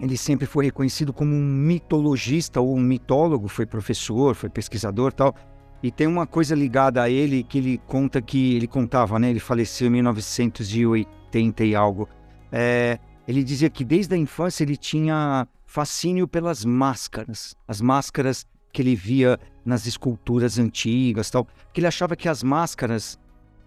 ele 0.00 0.16
sempre 0.16 0.46
foi 0.46 0.66
reconhecido 0.66 1.12
como 1.12 1.34
um 1.34 1.44
mitologista 1.44 2.60
ou 2.60 2.76
um 2.76 2.80
mitólogo, 2.80 3.48
foi 3.48 3.66
professor, 3.66 4.34
foi 4.34 4.48
pesquisador 4.48 5.12
tal. 5.12 5.34
E 5.82 5.90
tem 5.90 6.06
uma 6.06 6.26
coisa 6.26 6.54
ligada 6.54 7.02
a 7.02 7.10
ele 7.10 7.42
que 7.42 7.58
ele 7.58 7.78
conta 7.86 8.20
que 8.22 8.56
ele 8.56 8.66
contava, 8.66 9.18
né? 9.18 9.30
Ele 9.30 9.40
faleceu 9.40 9.86
em 9.88 9.90
1980 9.90 11.64
e 11.64 11.74
algo. 11.74 12.08
É, 12.50 12.98
ele 13.28 13.44
dizia 13.44 13.68
que 13.68 13.84
desde 13.84 14.14
a 14.14 14.18
infância 14.18 14.64
ele 14.64 14.76
tinha 14.76 15.46
fascínio 15.66 16.26
pelas 16.26 16.64
máscaras, 16.64 17.54
as 17.68 17.80
máscaras 17.80 18.46
que 18.72 18.80
ele 18.80 18.96
via 18.96 19.38
nas 19.64 19.86
esculturas 19.86 20.58
antigas, 20.58 21.30
tal. 21.30 21.46
Que 21.72 21.80
ele 21.80 21.86
achava 21.86 22.16
que 22.16 22.28
as 22.28 22.42
máscaras 22.42 23.18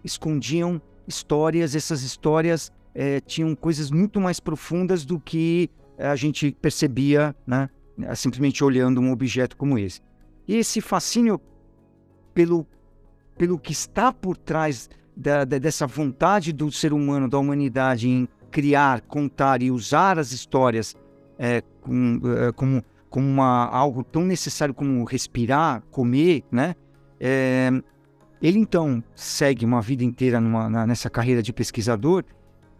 escondiam 0.04 0.80
histórias, 1.06 1.74
essas 1.74 2.02
histórias 2.02 2.72
é, 2.94 3.20
tinham 3.20 3.54
coisas 3.54 3.90
muito 3.90 4.20
mais 4.20 4.40
profundas 4.40 5.04
do 5.04 5.18
que 5.18 5.70
a 5.98 6.16
gente 6.16 6.52
percebia, 6.60 7.34
né, 7.46 7.68
simplesmente 8.14 8.62
olhando 8.62 9.00
um 9.00 9.10
objeto 9.10 9.56
como 9.56 9.78
esse. 9.78 10.00
E 10.46 10.56
esse 10.56 10.80
fascínio 10.80 11.40
pelo, 12.32 12.66
pelo 13.36 13.58
que 13.58 13.72
está 13.72 14.12
por 14.12 14.36
trás 14.36 14.88
da, 15.16 15.44
da, 15.44 15.58
dessa 15.58 15.86
vontade 15.86 16.52
do 16.52 16.70
ser 16.70 16.92
humano, 16.92 17.28
da 17.28 17.38
humanidade 17.38 18.08
em 18.08 18.28
criar, 18.50 19.00
contar 19.02 19.62
e 19.62 19.70
usar 19.70 20.18
as 20.18 20.32
histórias 20.32 20.96
é, 21.38 21.62
com, 21.80 22.20
é, 22.24 22.52
como, 22.52 22.82
como 23.10 23.26
uma, 23.26 23.66
algo 23.66 24.04
tão 24.04 24.24
necessário 24.24 24.72
como 24.72 25.04
respirar, 25.04 25.82
comer, 25.90 26.44
né? 26.50 26.74
É, 27.20 27.70
ele 28.40 28.58
então 28.58 29.02
segue 29.14 29.64
uma 29.64 29.82
vida 29.82 30.04
inteira 30.04 30.40
numa, 30.40 30.70
na, 30.70 30.86
nessa 30.86 31.10
carreira 31.10 31.42
de 31.42 31.52
pesquisador 31.52 32.24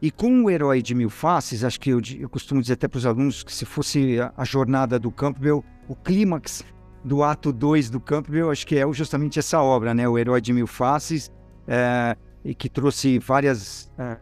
e 0.00 0.10
com 0.10 0.44
o 0.44 0.50
herói 0.50 0.80
de 0.80 0.94
mil 0.94 1.10
faces, 1.10 1.64
acho 1.64 1.80
que 1.80 1.90
eu, 1.90 2.00
eu 2.18 2.28
costumo 2.28 2.60
dizer 2.60 2.74
até 2.74 2.86
para 2.86 2.98
os 2.98 3.06
alunos 3.06 3.42
que 3.42 3.52
se 3.52 3.64
fosse 3.64 4.20
a, 4.20 4.32
a, 4.36 4.44
jornada 4.44 4.98
do 4.98 5.10
Campbell, 5.10 5.64
o 5.88 5.96
clímax 5.96 6.64
do 7.04 7.22
ato 7.24 7.52
2 7.52 7.90
do 7.90 7.98
Campbell, 7.98 8.50
acho 8.50 8.66
que 8.66 8.76
é 8.76 8.92
justamente 8.92 9.38
essa 9.38 9.60
obra, 9.60 9.92
né? 9.94 10.08
O 10.08 10.16
herói 10.16 10.40
de 10.40 10.52
mil 10.52 10.66
faces, 10.68 11.32
é, 11.66 12.16
e 12.44 12.54
que 12.54 12.68
trouxe 12.68 13.18
várias, 13.18 13.90
é, 13.98 14.18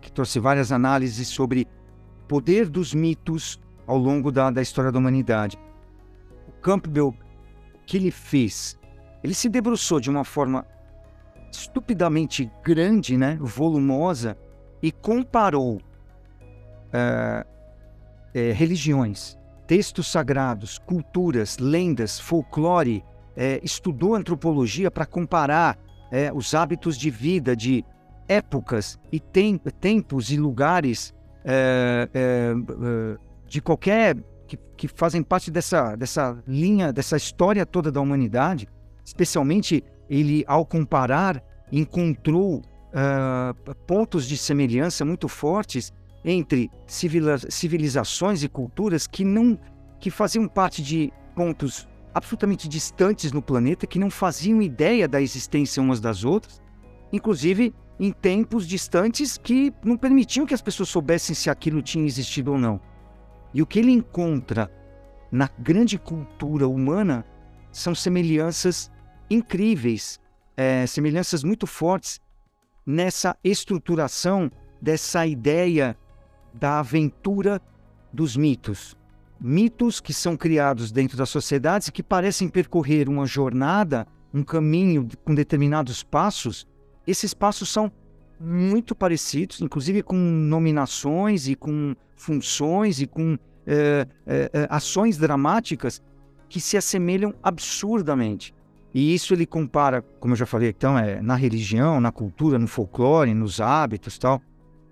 que 0.00 0.10
trouxe 0.10 0.40
várias 0.40 0.72
análises 0.72 1.28
sobre 1.28 1.66
o 2.18 2.22
poder 2.26 2.68
dos 2.68 2.92
mitos 2.92 3.60
ao 3.86 3.98
longo 3.98 4.32
da, 4.32 4.50
da 4.50 4.60
história 4.60 4.90
da 4.90 4.98
humanidade. 4.98 5.56
O 6.48 6.52
Campbell, 6.60 7.08
o 7.08 7.86
que 7.86 7.96
ele 7.96 8.10
fez? 8.10 8.78
Ele 9.22 9.34
se 9.34 9.48
debruçou 9.48 10.00
de 10.00 10.10
uma 10.10 10.24
forma 10.24 10.66
estupidamente 11.52 12.50
grande, 12.64 13.16
né? 13.16 13.38
Volumosa, 13.40 14.36
e 14.82 14.90
comparou 14.90 15.80
é, 16.92 17.46
é, 18.34 18.52
religiões, 18.52 19.38
textos 19.66 20.10
sagrados, 20.10 20.78
culturas, 20.78 21.58
lendas, 21.58 22.18
folclore, 22.18 23.04
é, 23.36 23.60
estudou 23.62 24.14
antropologia 24.14 24.90
para 24.90 25.06
comparar 25.06 25.78
os 26.34 26.56
hábitos 26.56 26.98
de 26.98 27.08
vida 27.08 27.54
de 27.54 27.84
épocas 28.26 28.98
e 29.12 29.20
tem, 29.20 29.56
tempos 29.56 30.32
e 30.32 30.36
lugares 30.36 31.14
de 33.46 33.60
qualquer 33.60 34.16
que, 34.48 34.56
que, 34.76 34.88
fazem 34.88 35.22
parte 35.22 35.52
dessa, 35.52 35.94
dessa 35.94 36.36
linha, 36.48 36.92
dessa 36.92 37.16
história 37.16 37.64
toda 37.64 37.92
da 37.92 38.00
humanidade. 38.00 38.66
Especialmente 39.04 39.84
ele, 40.08 40.44
ao 40.48 40.66
comparar, 40.66 41.40
encontrou 41.70 42.62
uh, 42.90 43.74
pontos 43.86 44.26
de 44.26 44.36
semelhança 44.36 45.04
muito 45.04 45.28
fortes 45.28 45.92
entre 46.24 46.70
civilizações 46.86 48.42
e 48.42 48.48
culturas 48.48 49.06
que 49.06 49.24
não 49.24 49.58
que 49.98 50.10
faziam 50.10 50.48
parte 50.48 50.82
de 50.82 51.12
pontos 51.34 51.86
absolutamente 52.14 52.68
distantes 52.68 53.32
no 53.32 53.42
planeta, 53.42 53.86
que 53.86 53.98
não 53.98 54.10
faziam 54.10 54.62
ideia 54.62 55.06
da 55.06 55.20
existência 55.20 55.82
umas 55.82 56.00
das 56.00 56.24
outras, 56.24 56.60
inclusive 57.12 57.74
em 57.98 58.10
tempos 58.10 58.66
distantes 58.66 59.36
que 59.36 59.72
não 59.84 59.96
permitiam 59.96 60.46
que 60.46 60.54
as 60.54 60.62
pessoas 60.62 60.88
soubessem 60.88 61.34
se 61.34 61.50
aquilo 61.50 61.82
tinha 61.82 62.06
existido 62.06 62.52
ou 62.52 62.58
não. 62.58 62.80
E 63.52 63.60
o 63.60 63.66
que 63.66 63.78
ele 63.78 63.90
encontra 63.90 64.70
na 65.30 65.48
grande 65.58 65.98
cultura 65.98 66.66
humana 66.66 67.24
são 67.70 67.94
semelhanças 67.94 68.90
incríveis, 69.28 70.18
é, 70.56 70.86
semelhanças 70.86 71.44
muito 71.44 71.66
fortes 71.66 72.20
nessa 72.86 73.36
estruturação 73.42 74.50
dessa 74.80 75.26
ideia 75.26 75.96
da 76.52 76.80
aventura 76.80 77.60
dos 78.12 78.36
mitos. 78.36 78.96
Mitos 79.40 80.00
que 80.00 80.12
são 80.12 80.36
criados 80.36 80.90
dentro 80.92 81.16
das 81.16 81.30
sociedades 81.30 81.88
e 81.88 81.92
que 81.92 82.02
parecem 82.02 82.48
percorrer 82.48 83.08
uma 83.08 83.26
jornada, 83.26 84.06
um 84.32 84.42
caminho 84.42 85.08
com 85.24 85.34
determinados 85.34 86.02
passos 86.02 86.66
esses 87.06 87.34
passos 87.34 87.68
são 87.68 87.90
muito 88.38 88.94
parecidos, 88.94 89.60
inclusive 89.60 90.02
com 90.02 90.16
nominações 90.16 91.48
e 91.48 91.54
com 91.54 91.94
funções 92.16 93.00
e 93.00 93.06
com 93.06 93.38
é, 93.66 94.06
é, 94.26 94.66
ações 94.70 95.18
dramáticas 95.18 96.02
que 96.48 96.60
se 96.60 96.76
assemelham 96.76 97.34
absurdamente. 97.42 98.54
E 98.92 99.14
isso 99.14 99.32
ele 99.34 99.46
compara, 99.46 100.02
como 100.18 100.32
eu 100.32 100.36
já 100.36 100.46
falei, 100.46 100.70
então 100.70 100.98
é 100.98 101.22
na 101.22 101.36
religião, 101.36 102.00
na 102.00 102.10
cultura, 102.10 102.58
no 102.58 102.66
folclore, 102.66 103.32
nos 103.34 103.60
hábitos, 103.60 104.18
tal. 104.18 104.42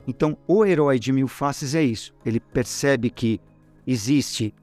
Então, 0.06 0.38
o 0.46 0.64
herói 0.64 0.98
de 0.98 1.12
mil 1.12 1.28
faces 1.28 1.74
é 1.74 1.82
isso. 1.82 2.14
Ele 2.24 2.40
percebe 2.40 3.10
que 3.10 3.40
existe 3.86 4.54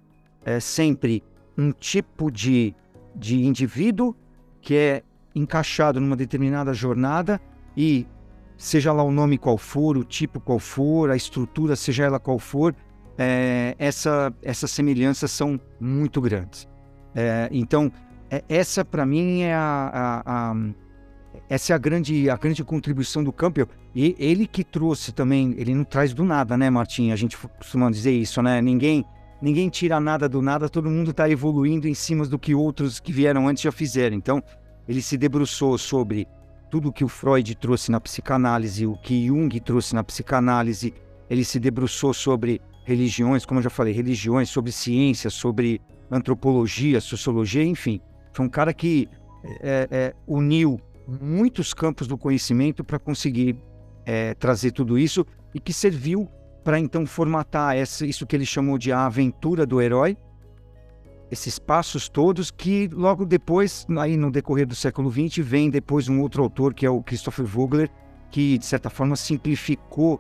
é, 0.44 0.60
sempre 0.60 1.24
um 1.58 1.72
tipo 1.72 2.32
de, 2.32 2.74
de 3.16 3.44
indivíduo 3.44 4.16
que 4.62 4.76
é 4.76 5.04
encaixado 5.36 6.00
numa 6.00 6.16
determinada 6.16 6.74
jornada 6.74 7.40
e 7.76 8.08
seja 8.58 8.94
lá 8.94 9.04
o 9.04 9.12
nome 9.12 9.38
qual 9.38 9.58
for, 9.58 9.98
o 9.98 10.04
tipo 10.04 10.40
qual 10.40 10.60
for, 10.60 11.10
a 11.10 11.16
estrutura, 11.16 11.76
seja 11.76 12.06
ela 12.06 12.20
qual 12.20 12.40
for, 12.40 12.74
é, 13.18 13.76
essa, 13.78 14.34
essas 14.42 14.72
semelhanças 14.72 15.30
são 15.32 15.60
muito 15.80 16.22
grandes. 16.22 16.68
É, 17.14 17.50
então, 17.52 17.92
essa 18.50 18.84
para 18.84 19.06
mim 19.06 19.42
é 19.42 19.54
a, 19.54 20.22
a, 20.26 20.52
a, 20.52 20.56
essa 21.50 21.74
é 21.74 21.76
a 21.76 21.78
grande, 21.78 22.30
a 22.30 22.36
grande 22.36 22.64
contribuição 22.64 23.24
do 23.24 23.32
Campbell. 23.32 23.68
E 23.94 24.16
ele 24.18 24.48
que 24.48 24.64
trouxe 24.64 25.12
também, 25.12 25.54
ele 25.58 25.74
não 25.74 25.84
traz 25.84 26.14
do 26.14 26.24
nada, 26.24 26.58
né, 26.58 26.70
Martim? 26.70 27.12
A 27.12 27.16
gente 27.16 27.38
costuma 27.38 27.90
dizer 27.90 28.12
isso, 28.12 28.42
né? 28.42 28.62
Ninguém, 28.62 29.06
ninguém 29.42 29.70
tira 29.70 30.00
nada 30.00 30.28
do 30.28 30.42
nada, 30.42 30.68
todo 30.68 30.90
mundo 30.90 31.12
está 31.12 31.30
evoluindo 31.30 31.88
em 31.88 31.94
cima 31.94 32.26
do 32.26 32.40
que 32.40 32.56
outros 32.56 33.00
que 33.00 33.14
vieram 33.14 33.48
antes 33.48 33.64
já 33.64 33.72
fizeram. 33.72 34.16
Então, 34.18 34.44
ele 34.88 35.02
se 35.02 35.18
debruçou 35.18 35.78
sobre 35.78 36.28
tudo 36.70 36.92
que 36.92 37.04
o 37.04 37.08
Freud 37.08 37.56
trouxe 37.56 37.92
na 37.92 38.02
psicanálise, 38.02 38.86
o 38.86 38.96
que 38.96 39.28
Jung 39.28 39.60
trouxe 39.60 39.96
na 39.96 40.04
psicanálise. 40.04 40.94
Ele 41.30 41.44
se 41.44 41.60
debruçou 41.60 42.14
sobre 42.14 42.62
religiões, 42.84 43.46
como 43.46 43.60
eu 43.60 43.64
já 43.64 43.70
falei, 43.70 43.94
religiões, 43.94 44.50
sobre 44.50 44.72
ciência, 44.72 45.30
sobre 45.30 45.82
antropologia, 46.12 47.02
sociologia, 47.02 47.64
enfim. 47.64 48.02
Foi 48.36 48.46
um 48.46 48.50
cara 48.50 48.74
que 48.74 49.08
é, 49.62 49.88
é, 49.90 50.14
uniu 50.28 50.78
muitos 51.08 51.74
campos 51.74 52.06
do 52.06 52.18
conhecimento 52.18 52.84
para 52.84 53.00
conseguir 53.00 53.58
é, 54.06 54.34
trazer 54.34 54.72
tudo 54.72 55.00
isso 55.00 55.26
e 55.54 55.60
que 55.60 55.72
serviu 55.72 56.30
para 56.62 56.78
então 56.78 57.06
formatar 57.06 57.78
essa, 57.78 58.06
isso 58.06 58.28
que 58.28 58.36
ele 58.36 58.46
chamou 58.46 58.78
de 58.78 58.92
a 58.92 59.06
aventura 59.06 59.66
do 59.66 59.82
herói, 59.82 60.18
esses 61.32 61.58
passos 61.58 62.10
todos 62.10 62.52
que 62.52 62.90
logo 62.92 63.26
depois, 63.26 63.88
aí 64.00 64.18
no 64.18 64.30
decorrer 64.30 64.68
do 64.68 64.76
século 64.76 65.10
XX, 65.10 65.38
vem 65.38 65.70
depois 65.70 66.10
um 66.10 66.20
outro 66.20 66.44
autor 66.44 66.74
que 66.74 66.86
é 66.86 66.90
o 66.90 67.02
Christopher 67.02 67.46
Vogler, 67.46 67.90
que 68.30 68.58
de 68.58 68.66
certa 68.66 68.90
forma 68.90 69.16
simplificou 69.16 70.20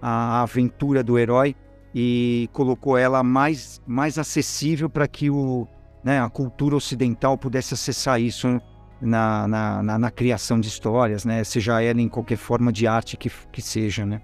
a 0.00 0.42
aventura 0.42 1.02
do 1.02 1.18
herói 1.18 1.56
e 1.92 2.48
colocou 2.52 2.96
ela 2.96 3.24
mais, 3.24 3.82
mais 3.84 4.16
acessível 4.16 4.88
para 4.88 5.08
que 5.08 5.28
o, 5.28 5.66
né, 6.08 6.22
a 6.22 6.30
cultura 6.30 6.74
ocidental 6.74 7.36
pudesse 7.36 7.74
acessar 7.74 8.18
isso 8.18 8.58
na, 8.98 9.46
na, 9.46 9.82
na, 9.82 9.98
na, 9.98 10.10
criação 10.10 10.58
de 10.58 10.66
histórias, 10.66 11.26
né, 11.26 11.44
seja 11.44 11.82
ela 11.82 12.00
em 12.00 12.08
qualquer 12.08 12.38
forma 12.38 12.72
de 12.72 12.86
arte 12.86 13.14
que, 13.14 13.30
que 13.52 13.60
seja. 13.60 14.06
Né. 14.06 14.22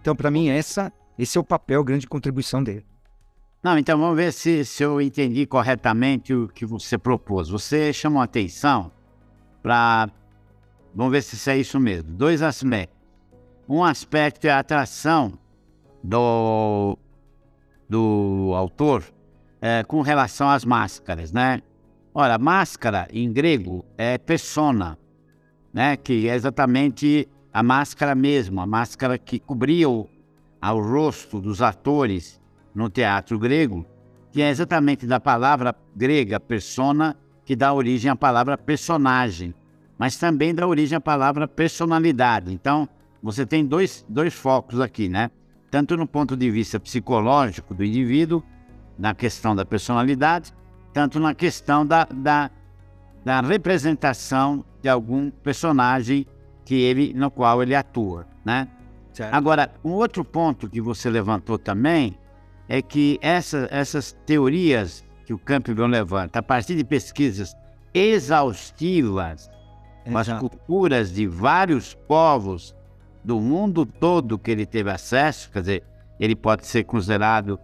Então, 0.00 0.16
para 0.16 0.32
mim, 0.32 0.48
essa, 0.48 0.92
esse 1.16 1.38
é 1.38 1.40
o 1.40 1.44
papel, 1.44 1.84
grande 1.84 2.08
contribuição 2.08 2.60
dele. 2.60 2.84
Não, 3.62 3.78
então 3.78 3.96
vamos 3.96 4.16
ver 4.16 4.32
se, 4.32 4.64
se 4.64 4.82
eu 4.82 5.00
entendi 5.00 5.46
corretamente 5.46 6.34
o 6.34 6.48
que 6.48 6.66
você 6.66 6.98
propôs. 6.98 7.48
Você 7.48 7.92
chamou 7.92 8.20
atenção 8.20 8.90
para. 9.62 10.10
Vamos 10.92 11.12
ver 11.12 11.22
se 11.22 11.48
é 11.48 11.56
isso 11.56 11.78
mesmo. 11.78 12.10
Dois 12.10 12.42
aspectos. 12.42 12.98
Um 13.68 13.84
aspecto 13.84 14.46
é 14.46 14.50
a 14.50 14.58
atração 14.58 15.38
do, 16.02 16.98
do 17.88 18.52
autor 18.56 19.04
é, 19.62 19.84
com 19.84 20.00
relação 20.00 20.50
às 20.50 20.64
máscaras, 20.64 21.30
né? 21.30 21.62
Ora, 22.12 22.36
máscara 22.36 23.06
em 23.12 23.32
grego 23.32 23.84
é 23.96 24.18
persona, 24.18 24.98
né? 25.72 25.96
Que 25.96 26.28
é 26.28 26.34
exatamente 26.34 27.28
a 27.52 27.62
máscara 27.62 28.12
mesmo, 28.12 28.60
a 28.60 28.66
máscara 28.66 29.16
que 29.16 29.38
cobria 29.38 29.88
o, 29.88 30.10
ao 30.60 30.82
rosto 30.82 31.40
dos 31.40 31.62
atores 31.62 32.40
no 32.74 32.90
teatro 32.90 33.38
grego, 33.38 33.86
que 34.32 34.42
é 34.42 34.50
exatamente 34.50 35.06
da 35.06 35.20
palavra 35.20 35.74
grega 35.94 36.40
persona, 36.40 37.16
que 37.44 37.54
dá 37.54 37.72
origem 37.72 38.10
à 38.10 38.16
palavra 38.16 38.58
personagem, 38.58 39.54
mas 39.96 40.16
também 40.16 40.52
dá 40.52 40.66
origem 40.66 40.96
à 40.96 41.00
palavra 41.00 41.46
personalidade. 41.46 42.52
Então, 42.52 42.88
você 43.22 43.46
tem 43.46 43.64
dois, 43.64 44.04
dois 44.08 44.34
focos 44.34 44.80
aqui, 44.80 45.08
né? 45.08 45.30
Tanto 45.70 45.96
no 45.96 46.06
ponto 46.06 46.36
de 46.36 46.50
vista 46.50 46.80
psicológico 46.80 47.74
do 47.74 47.84
indivíduo, 47.84 48.42
na 48.98 49.14
questão 49.14 49.54
da 49.54 49.64
personalidade, 49.64 50.52
tanto 50.92 51.18
na 51.18 51.34
questão 51.34 51.86
da, 51.86 52.04
da, 52.04 52.50
da 53.24 53.40
representação 53.40 54.64
de 54.80 54.88
algum 54.88 55.30
personagem 55.30 56.26
que 56.64 56.74
ele, 56.74 57.12
no 57.14 57.30
qual 57.30 57.62
ele 57.62 57.74
atua, 57.74 58.26
né? 58.44 58.68
Certo. 59.12 59.34
Agora, 59.34 59.70
um 59.84 59.90
outro 59.92 60.24
ponto 60.24 60.68
que 60.68 60.80
você 60.80 61.10
levantou 61.10 61.58
também 61.58 62.18
é 62.68 62.80
que 62.80 63.18
essa, 63.20 63.68
essas 63.70 64.12
teorias 64.24 65.04
que 65.26 65.34
o 65.34 65.38
Campbell 65.38 65.86
levanta, 65.86 66.38
a 66.38 66.42
partir 66.42 66.76
de 66.76 66.84
pesquisas 66.84 67.54
exaustivas 67.92 69.50
com 70.04 70.16
as 70.16 70.28
culturas 70.28 71.12
de 71.12 71.26
vários 71.26 71.94
povos 71.94 72.74
do 73.22 73.40
mundo 73.40 73.86
todo 73.86 74.38
que 74.38 74.50
ele 74.50 74.66
teve 74.66 74.90
acesso, 74.90 75.50
quer 75.50 75.60
dizer, 75.60 75.84
ele 76.18 76.34
pode 76.34 76.66
ser 76.66 76.84
considerado 76.84 77.58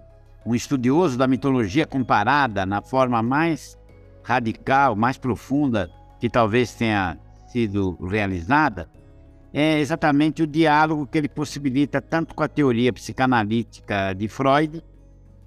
um 0.49 0.55
estudioso 0.55 1.19
da 1.19 1.27
mitologia 1.27 1.87
comparada 1.87 2.65
na 2.65 2.81
forma 2.81 3.23
mais 3.23 3.79
radical, 4.23 4.97
mais 4.97 5.19
profunda 5.19 5.91
que 6.19 6.31
talvez 6.31 6.75
tenha 6.75 7.19
sido 7.49 7.99
realizada, 8.07 8.89
é 9.53 9.79
exatamente 9.79 10.43
o 10.43 10.47
diálogo 10.47 11.07
que 11.07 11.19
ele 11.19 11.29
possibilita 11.29 12.01
tanto 12.01 12.35
com 12.35 12.43
a 12.43 12.49
teoria 12.49 12.91
psicanalítica 12.95 14.15
de 14.15 14.27
Freud, 14.27 14.83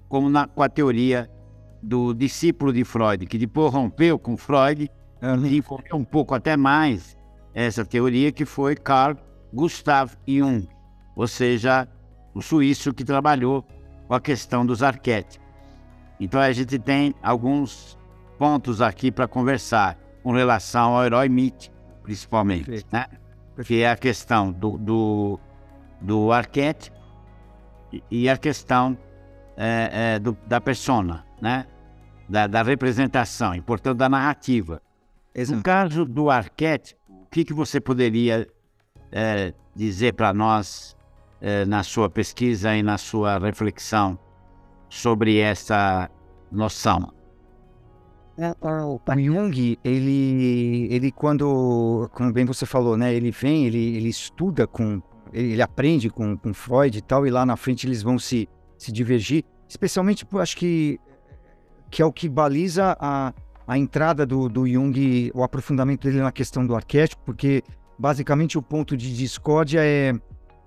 como 0.08 0.30
na, 0.30 0.46
com 0.46 0.62
a 0.62 0.68
teoria 0.68 1.28
do 1.82 2.14
discípulo 2.14 2.72
de 2.72 2.84
Freud, 2.84 3.26
que 3.26 3.38
depois 3.38 3.74
rompeu 3.74 4.16
com 4.20 4.36
Freud 4.36 4.84
e 4.84 5.36
desenvolveu 5.38 5.96
um 5.96 6.04
pouco 6.04 6.32
até 6.32 6.56
mais 6.56 7.16
essa 7.52 7.84
teoria, 7.84 8.30
que 8.30 8.44
foi 8.44 8.76
Carl 8.76 9.16
Gustav 9.52 10.12
Jung, 10.28 10.68
ou 11.16 11.26
seja, 11.26 11.88
o 12.32 12.40
suíço 12.40 12.94
que 12.94 13.04
trabalhou 13.04 13.66
com 14.12 14.16
a 14.16 14.20
questão 14.20 14.66
dos 14.66 14.82
arquétipos. 14.82 15.40
Então 16.20 16.38
a 16.38 16.52
gente 16.52 16.78
tem 16.78 17.14
alguns 17.22 17.98
pontos 18.38 18.82
aqui 18.82 19.10
para 19.10 19.26
conversar 19.26 19.98
com 20.22 20.32
relação 20.32 20.94
ao 20.94 21.06
herói 21.06 21.30
mítico, 21.30 21.74
principalmente, 22.02 22.66
Perfeito. 22.66 22.92
né? 22.92 23.06
Que 23.64 23.80
é 23.80 23.90
a 23.90 23.96
questão 23.96 24.52
do, 24.52 24.76
do, 24.76 25.40
do 25.98 26.30
arquétipo 26.30 26.94
e 28.10 28.28
a 28.28 28.36
questão 28.36 28.98
é, 29.56 30.16
é, 30.16 30.18
do, 30.18 30.36
da 30.46 30.60
persona, 30.60 31.24
né? 31.40 31.66
Da, 32.28 32.46
da, 32.46 32.62
representação 32.62 33.54
e, 33.54 33.62
portanto, 33.62 33.96
da 33.96 34.10
narrativa. 34.10 34.82
Exato. 35.34 35.56
No 35.56 35.62
caso 35.62 36.04
do 36.04 36.28
arquétipo, 36.28 37.00
o 37.08 37.26
que, 37.30 37.46
que 37.46 37.54
você 37.54 37.80
poderia 37.80 38.46
é, 39.10 39.54
dizer 39.74 40.12
para 40.12 40.34
nós 40.34 40.94
é, 41.42 41.66
na 41.66 41.82
sua 41.82 42.08
pesquisa 42.08 42.74
e 42.74 42.82
na 42.82 42.96
sua 42.96 43.38
reflexão 43.38 44.18
sobre 44.88 45.38
essa 45.38 46.08
noção? 46.50 47.12
É, 48.38 48.54
o 48.62 48.98
Jung, 49.18 49.78
ele, 49.84 50.88
ele 50.90 51.12
quando, 51.12 52.08
como 52.14 52.32
bem 52.32 52.46
você 52.46 52.64
falou, 52.64 52.96
né, 52.96 53.12
ele 53.12 53.30
vem, 53.30 53.66
ele, 53.66 53.96
ele 53.96 54.08
estuda 54.08 54.66
com, 54.66 55.02
ele, 55.32 55.52
ele 55.52 55.62
aprende 55.62 56.08
com, 56.08 56.36
com 56.36 56.54
Freud 56.54 56.96
e 56.96 57.02
tal, 57.02 57.26
e 57.26 57.30
lá 57.30 57.44
na 57.44 57.56
frente 57.56 57.86
eles 57.86 58.02
vão 58.02 58.18
se 58.18 58.48
se 58.78 58.90
divergir, 58.90 59.44
especialmente 59.68 60.26
acho 60.34 60.56
que 60.56 60.98
que 61.88 62.00
é 62.00 62.04
o 62.04 62.12
que 62.12 62.26
baliza 62.26 62.96
a, 62.98 63.34
a 63.66 63.78
entrada 63.78 64.24
do, 64.24 64.48
do 64.48 64.66
Jung, 64.66 65.30
o 65.34 65.44
aprofundamento 65.44 66.04
dele 66.04 66.22
na 66.22 66.32
questão 66.32 66.66
do 66.66 66.74
arquétipo, 66.74 67.22
porque 67.22 67.62
basicamente 67.98 68.56
o 68.56 68.62
ponto 68.62 68.96
de 68.96 69.14
discórdia 69.14 69.80
é 69.84 70.14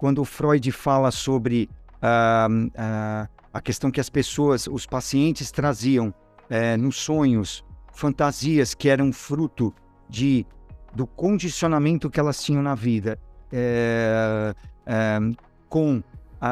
quando 0.05 0.23
Freud 0.23 0.71
fala 0.71 1.09
sobre 1.09 1.67
uh, 1.95 2.67
uh, 2.67 3.27
a 3.51 3.59
questão 3.59 3.89
que 3.89 3.99
as 3.99 4.07
pessoas, 4.07 4.67
os 4.67 4.85
pacientes 4.85 5.51
traziam 5.51 6.09
uh, 6.09 6.77
nos 6.77 6.97
sonhos 6.97 7.65
fantasias 7.91 8.75
que 8.75 8.87
eram 8.87 9.11
fruto 9.11 9.73
de 10.07 10.45
do 10.93 11.07
condicionamento 11.07 12.07
que 12.07 12.19
elas 12.19 12.39
tinham 12.43 12.61
na 12.61 12.75
vida 12.75 13.19
eh, 13.51 14.53
eh, 14.85 15.19
com 15.67 16.01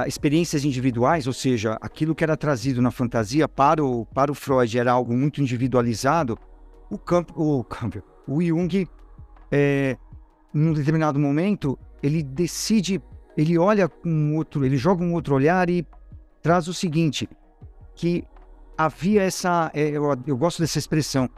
experiências 0.05 0.65
individuais, 0.65 1.27
ou 1.27 1.31
seja, 1.31 1.77
aquilo 1.79 2.13
que 2.13 2.25
era 2.25 2.35
trazido 2.35 2.81
na 2.81 2.91
fantasia 2.91 3.47
para 3.47 3.81
o, 3.81 4.05
para 4.07 4.29
o 4.29 4.35
Freud 4.35 4.77
era 4.77 4.91
algo 4.91 5.13
muito 5.13 5.39
individualizado, 5.39 6.37
o 6.89 6.97
Camp, 6.97 7.29
o, 7.37 7.63
Campbell, 7.63 8.03
o 8.27 8.41
Jung 8.41 8.85
é, 9.49 9.95
num 10.53 10.73
determinado 10.73 11.17
momento, 11.17 11.79
ele 12.03 12.21
decide, 12.21 13.01
ele 13.37 13.57
olha 13.57 13.87
com 13.87 14.35
outro, 14.35 14.65
ele 14.65 14.77
joga 14.77 15.03
um 15.03 15.13
outro 15.13 15.35
olhar 15.35 15.69
e 15.69 15.85
traz 16.41 16.67
o 16.67 16.73
seguinte, 16.73 17.27
que 17.95 18.23
havia 18.77 19.23
essa, 19.23 19.71
é, 19.73 19.89
eu, 19.89 20.03
eu 20.25 20.37
gosto 20.37 20.61
dessa 20.61 20.79
expressão, 20.79 21.29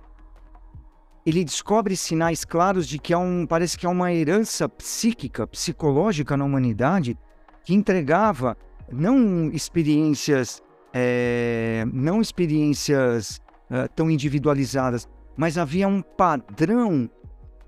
ele 1.26 1.44
descobre 1.44 1.96
sinais 1.96 2.46
claros 2.46 2.88
de 2.88 3.00
que 3.00 3.14
há 3.14 3.18
um, 3.18 3.48
parece 3.48 3.78
que 3.78 3.86
há 3.86 3.90
uma 3.90 4.14
herança 4.14 4.70
psíquica, 4.70 5.48
psicológica 5.48 6.38
na 6.38 6.46
humanidade 6.46 7.18
que 7.64 7.74
entregava 7.74 8.56
não 8.92 9.50
experiências, 9.52 10.62
é, 10.94 11.84
não 11.92 12.22
experiências 12.22 13.42
uh, 13.72 13.90
tão 13.96 14.12
individualizadas, 14.12 15.08
mas 15.36 15.58
havia 15.58 15.88
um 15.88 16.02
padrão 16.02 17.10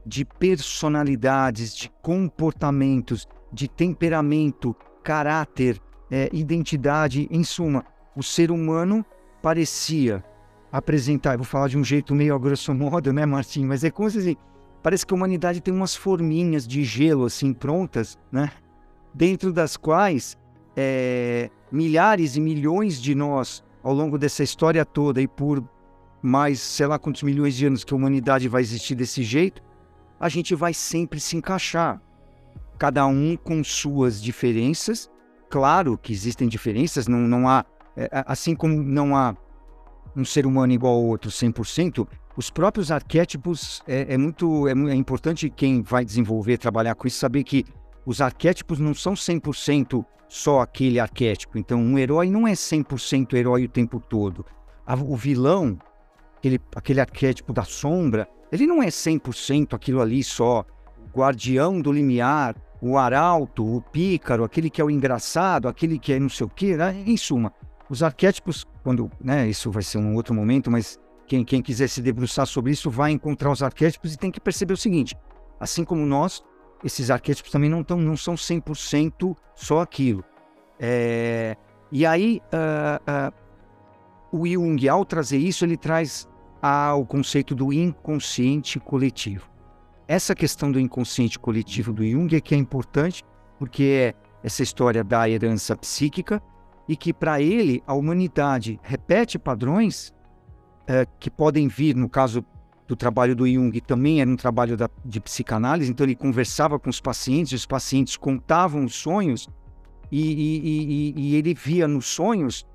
de 0.06 0.24
personalidades, 0.24 1.76
de 1.76 1.92
comportamentos, 2.02 3.28
de 3.52 3.68
temperamento, 3.68 4.76
caráter, 5.04 5.82
é, 6.12 6.30
identidade, 6.34 7.28
em 7.32 7.44
suma, 7.44 7.86
o 8.16 8.24
ser 8.24 8.52
humano 8.52 9.06
parecia 9.42 10.24
apresentar, 10.72 11.38
vou 11.38 11.46
falar 11.46 11.68
de 11.68 11.78
um 11.78 11.84
jeito 11.84 12.14
meio 12.14 12.36
a 12.36 12.40
grosso 12.40 12.74
modo, 12.74 13.14
né, 13.14 13.26
Martim? 13.26 13.66
Mas 13.66 13.84
é 13.84 13.90
como 13.90 14.10
se 14.10 14.18
assim, 14.18 14.36
parece 14.84 15.06
que 15.06 15.14
a 15.14 15.18
humanidade 15.18 15.62
tem 15.62 15.74
umas 15.74 15.96
forminhas 15.96 16.68
de 16.68 16.84
gelo 16.84 17.26
assim 17.26 17.54
prontas, 17.54 18.18
né? 18.32 18.52
Dentro 19.14 19.52
das 19.54 19.78
quais 19.78 20.38
é, 20.76 21.50
milhares 21.72 22.36
e 22.36 22.42
milhões 22.42 23.02
de 23.02 23.16
nós, 23.16 23.64
ao 23.82 23.94
longo 23.94 24.18
dessa 24.18 24.44
história 24.44 24.86
toda 24.86 25.22
e 25.22 25.28
por 25.28 25.64
mais 26.22 26.60
sei 26.60 26.88
lá 26.88 27.00
quantos 27.00 27.24
milhões 27.24 27.56
de 27.56 27.66
anos 27.66 27.84
que 27.84 27.94
a 27.94 27.98
humanidade 27.98 28.48
vai 28.48 28.62
existir 28.62 28.96
desse 28.96 29.24
jeito, 29.24 29.62
a 30.20 30.30
gente 30.30 30.54
vai 30.56 30.74
sempre 30.74 31.20
se 31.20 31.38
encaixar. 31.38 32.02
Cada 32.78 33.06
um 33.08 33.36
com 33.36 33.64
suas 33.64 34.22
diferenças. 34.22 35.10
Claro 35.50 35.98
que 35.98 36.14
existem 36.14 36.48
diferenças, 36.48 37.08
não, 37.08 37.20
não 37.20 37.48
há. 37.48 37.66
É, 37.96 38.10
assim 38.28 38.56
como 38.56 38.82
não 38.84 39.16
há 39.16 39.36
um 40.16 40.26
ser 40.26 40.46
humano 40.46 40.74
igual 40.74 40.94
ao 40.94 41.04
outro 41.04 41.30
100%, 41.30 42.08
os 42.36 42.52
próprios 42.52 42.92
arquétipos 42.92 43.82
é, 43.88 44.14
é 44.14 44.18
muito 44.18 44.68
é, 44.68 44.72
é, 44.72 44.96
importante 44.96 45.50
quem 45.50 45.82
vai 45.82 46.06
desenvolver, 46.06 46.60
trabalhar 46.60 46.94
com 46.94 47.08
isso, 47.08 47.18
saber 47.18 47.44
que 47.44 47.66
os 48.06 48.22
arquétipos 48.22 48.80
não 48.80 48.94
são 48.94 49.14
100% 49.14 50.06
só 50.28 50.62
aquele 50.62 51.00
arquétipo. 51.00 51.58
Então, 51.58 51.80
um 51.80 51.98
herói 51.98 52.30
não 52.30 52.48
é 52.48 52.54
100% 52.54 53.34
herói 53.34 53.66
o 53.66 53.70
tempo 53.70 54.00
todo. 54.00 54.46
O 55.06 55.16
vilão, 55.16 55.78
aquele, 56.38 56.60
aquele 56.76 57.02
arquétipo 57.02 57.52
da 57.52 57.64
sombra, 57.64 58.28
ele 58.52 58.68
não 58.68 58.82
é 58.82 58.88
100% 58.88 59.74
aquilo 59.74 60.00
ali 60.00 60.24
só. 60.24 60.64
O 61.14 61.18
guardião 61.18 61.82
do 61.82 61.92
limiar, 61.92 62.56
o 62.82 62.98
arauto, 62.98 63.78
o 63.78 63.82
pícaro, 63.82 64.44
aquele 64.44 64.70
que 64.70 64.82
é 64.82 64.84
o 64.84 64.90
engraçado, 64.90 65.68
aquele 65.68 65.98
que 65.98 66.14
é 66.14 66.20
não 66.20 66.30
sei 66.30 66.46
o 66.46 66.50
quê. 66.50 66.76
Né? 66.76 67.04
Em 67.06 67.18
suma, 67.18 67.52
os 67.90 68.04
arquétipos, 68.04 68.66
quando, 68.84 69.10
né, 69.20 69.48
isso 69.48 69.72
vai 69.72 69.84
ser 69.84 69.98
um 69.98 70.16
outro 70.16 70.34
momento, 70.34 70.70
mas 70.70 71.00
quem, 71.26 71.44
quem 71.44 71.62
quiser 71.62 71.88
se 71.88 72.02
debruçar 72.02 72.46
sobre 72.46 72.72
isso 72.72 72.90
vai 72.90 73.12
encontrar 73.12 73.52
os 73.52 73.64
arquétipos 73.64 74.14
e 74.14 74.18
tem 74.18 74.32
que 74.32 74.40
perceber 74.40 74.74
o 74.74 74.78
seguinte: 74.78 75.16
assim 75.60 75.84
como 75.84 76.06
nós, 76.06 76.44
esses 76.84 77.10
arquétipos 77.10 77.52
também 77.52 77.70
não, 77.70 77.84
tão, 77.84 77.98
não 77.98 78.16
são 78.16 78.36
100% 78.36 79.36
só 79.56 79.82
aquilo. 79.82 80.24
É, 80.80 81.58
e 81.92 82.06
aí, 82.06 82.42
uh, 82.54 83.32
uh, 83.32 84.40
o 84.40 84.46
Jung, 84.46 84.88
ao 84.88 85.06
trazer 85.06 85.38
isso, 85.38 85.66
ele 85.66 85.78
traz 85.78 86.28
ao 86.62 87.06
conceito 87.06 87.56
do 87.56 87.72
inconsciente 87.72 88.80
coletivo. 88.80 89.50
Essa 90.08 90.34
questão 90.34 90.72
do 90.72 90.80
inconsciente 90.80 91.38
coletivo 91.38 91.92
do 91.92 92.06
Jung 92.06 92.34
é 92.36 92.40
que 92.40 92.56
é 92.56 92.58
importante, 92.58 93.24
porque 93.60 93.84
é 93.84 94.16
essa 94.42 94.64
história 94.64 95.04
da 95.04 95.30
herança 95.30 95.76
psíquica 95.76 96.42
e 96.88 96.96
que 96.96 97.14
para 97.14 97.42
ele 97.42 97.84
a 97.86 97.94
humanidade 97.94 98.80
repete 98.82 99.38
padrões 99.38 100.14
é, 100.88 101.06
que 101.20 101.30
podem 101.30 101.68
vir, 101.68 101.96
no 101.96 102.08
caso 102.08 102.46
do 102.88 102.96
trabalho 102.96 103.36
do 103.36 103.46
Jung, 103.46 103.82
também 103.82 104.22
era 104.22 104.30
um 104.30 104.38
trabalho 104.38 104.78
da, 104.78 104.90
de 105.04 105.20
psicanálise, 105.20 105.92
então 105.92 106.06
ele 106.06 106.16
conversava 106.16 106.80
com 106.80 106.90
os 106.90 107.02
pacientes, 107.02 107.52
os 107.52 107.66
pacientes 107.66 108.16
contavam 108.16 108.86
os 108.86 108.96
sonhos 108.96 109.50
e, 110.10 110.22
e, 110.22 111.14
e, 111.14 111.14
e 111.18 111.36
ele 111.36 111.54
via 111.54 111.86
nos 111.86 112.06
sonhos 112.06 112.66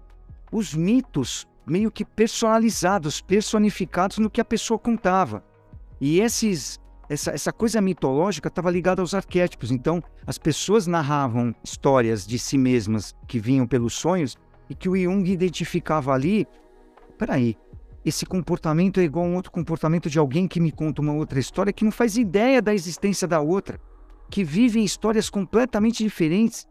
os 0.52 0.74
mitos 0.74 1.48
meio 1.66 1.90
que 1.90 2.04
personalizados, 2.04 3.22
personificados 3.22 4.18
no 4.18 4.28
que 4.28 4.40
a 4.40 4.44
pessoa 4.44 4.78
contava. 4.78 5.42
E 5.98 6.20
esses, 6.20 6.78
essa, 7.12 7.30
essa 7.32 7.52
coisa 7.52 7.80
mitológica 7.80 8.48
estava 8.48 8.70
ligada 8.70 9.02
aos 9.02 9.14
arquétipos. 9.14 9.70
Então, 9.70 10.02
as 10.26 10.38
pessoas 10.38 10.86
narravam 10.86 11.54
histórias 11.62 12.26
de 12.26 12.38
si 12.38 12.56
mesmas 12.56 13.14
que 13.28 13.38
vinham 13.38 13.66
pelos 13.66 13.94
sonhos 13.94 14.36
e 14.70 14.74
que 14.74 14.88
o 14.88 14.96
Jung 14.96 15.30
identificava 15.30 16.12
ali. 16.12 16.46
Peraí, 17.18 17.56
esse 18.04 18.24
comportamento 18.24 18.98
é 18.98 19.04
igual 19.04 19.26
a 19.26 19.28
um 19.28 19.36
outro 19.36 19.52
comportamento 19.52 20.08
de 20.08 20.18
alguém 20.18 20.48
que 20.48 20.58
me 20.58 20.72
conta 20.72 21.02
uma 21.02 21.12
outra 21.12 21.38
história 21.38 21.72
que 21.72 21.84
não 21.84 21.92
faz 21.92 22.16
ideia 22.16 22.62
da 22.62 22.74
existência 22.74 23.28
da 23.28 23.40
outra, 23.40 23.78
que 24.30 24.42
vivem 24.42 24.84
histórias 24.84 25.28
completamente 25.28 26.02
diferentes 26.02 26.66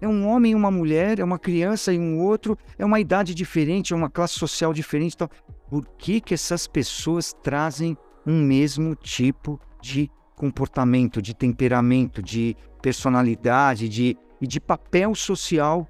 é 0.00 0.06
um 0.06 0.28
homem 0.28 0.52
e 0.52 0.54
uma 0.54 0.70
mulher, 0.70 1.18
é 1.18 1.24
uma 1.24 1.40
criança 1.40 1.92
e 1.92 1.98
um 1.98 2.20
outro, 2.20 2.56
é 2.78 2.84
uma 2.84 3.00
idade 3.00 3.34
diferente, 3.34 3.92
é 3.92 3.96
uma 3.96 4.08
classe 4.08 4.34
social 4.34 4.72
diferente. 4.72 5.14
Então, 5.14 5.28
por 5.68 5.84
que, 5.98 6.20
que 6.20 6.34
essas 6.34 6.68
pessoas 6.68 7.32
trazem 7.42 7.96
um 8.24 8.40
mesmo 8.40 8.94
tipo 8.94 9.60
de 9.80 10.10
comportamento, 10.34 11.20
de 11.20 11.34
temperamento, 11.34 12.22
de 12.22 12.56
personalidade 12.80 13.88
de, 13.88 14.16
e 14.40 14.46
de 14.46 14.60
papel 14.60 15.14
social 15.14 15.88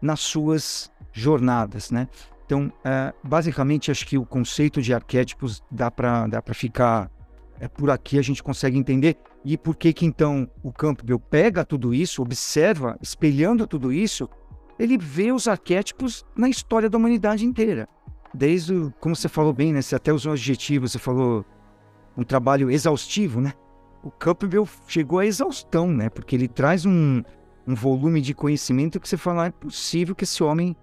nas 0.00 0.20
suas 0.20 0.90
jornadas, 1.12 1.90
né? 1.90 2.08
Então, 2.46 2.72
é, 2.84 3.12
basicamente, 3.22 3.90
acho 3.90 4.06
que 4.06 4.18
o 4.18 4.24
conceito 4.24 4.82
de 4.82 4.92
arquétipos 4.92 5.62
dá 5.70 5.90
para 5.90 6.26
dá 6.26 6.42
ficar 6.52 7.10
é, 7.60 7.68
por 7.68 7.90
aqui, 7.90 8.18
a 8.18 8.22
gente 8.22 8.42
consegue 8.42 8.78
entender. 8.78 9.16
E 9.44 9.56
por 9.56 9.76
que 9.76 9.92
que 9.92 10.06
então 10.06 10.48
o 10.62 10.72
Campbell 10.72 11.20
pega 11.20 11.64
tudo 11.64 11.94
isso, 11.94 12.22
observa, 12.22 12.98
espelhando 13.00 13.66
tudo 13.66 13.92
isso, 13.92 14.28
ele 14.78 14.96
vê 14.96 15.30
os 15.30 15.46
arquétipos 15.46 16.24
na 16.34 16.48
história 16.48 16.88
da 16.88 16.96
humanidade 16.96 17.44
inteira. 17.44 17.86
Desde, 18.32 18.90
como 18.98 19.14
você 19.14 19.28
falou 19.28 19.52
bem, 19.52 19.72
né? 19.72 19.82
Você 19.82 19.94
até 19.94 20.12
usou 20.12 20.32
adjetivos, 20.32 20.92
você 20.92 20.98
falou 20.98 21.44
um 22.16 22.22
trabalho 22.22 22.70
exaustivo, 22.70 23.40
né? 23.40 23.52
O 24.02 24.10
Campbell 24.10 24.66
chegou 24.86 25.18
à 25.18 25.26
exaustão, 25.26 25.86
né? 25.88 26.08
Porque 26.08 26.34
ele 26.34 26.48
traz 26.48 26.86
um, 26.86 27.22
um 27.66 27.74
volume 27.74 28.20
de 28.20 28.34
conhecimento 28.34 28.98
que 28.98 29.08
você 29.08 29.16
fala, 29.16 29.44
ah, 29.44 29.46
é 29.46 29.50
possível 29.50 30.14
que 30.14 30.24
esse 30.24 30.42
homem 30.42 30.76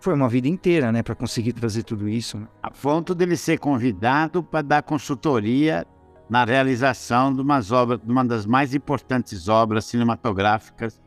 foi 0.00 0.14
uma 0.14 0.28
vida 0.28 0.48
inteira, 0.48 0.90
né, 0.90 1.02
para 1.02 1.14
conseguir 1.14 1.52
trazer 1.52 1.82
tudo 1.82 2.08
isso. 2.08 2.38
Né? 2.38 2.48
A 2.62 2.70
ponto 2.70 3.14
dele 3.14 3.36
ser 3.36 3.58
convidado 3.58 4.42
para 4.42 4.62
dar 4.62 4.82
consultoria 4.82 5.86
na 6.28 6.44
realização 6.44 7.34
de, 7.34 7.42
umas 7.42 7.70
obras, 7.70 8.00
de 8.00 8.10
uma 8.10 8.24
das 8.24 8.46
mais 8.46 8.74
importantes 8.74 9.48
obras 9.48 9.84
cinematográficas 9.84 11.00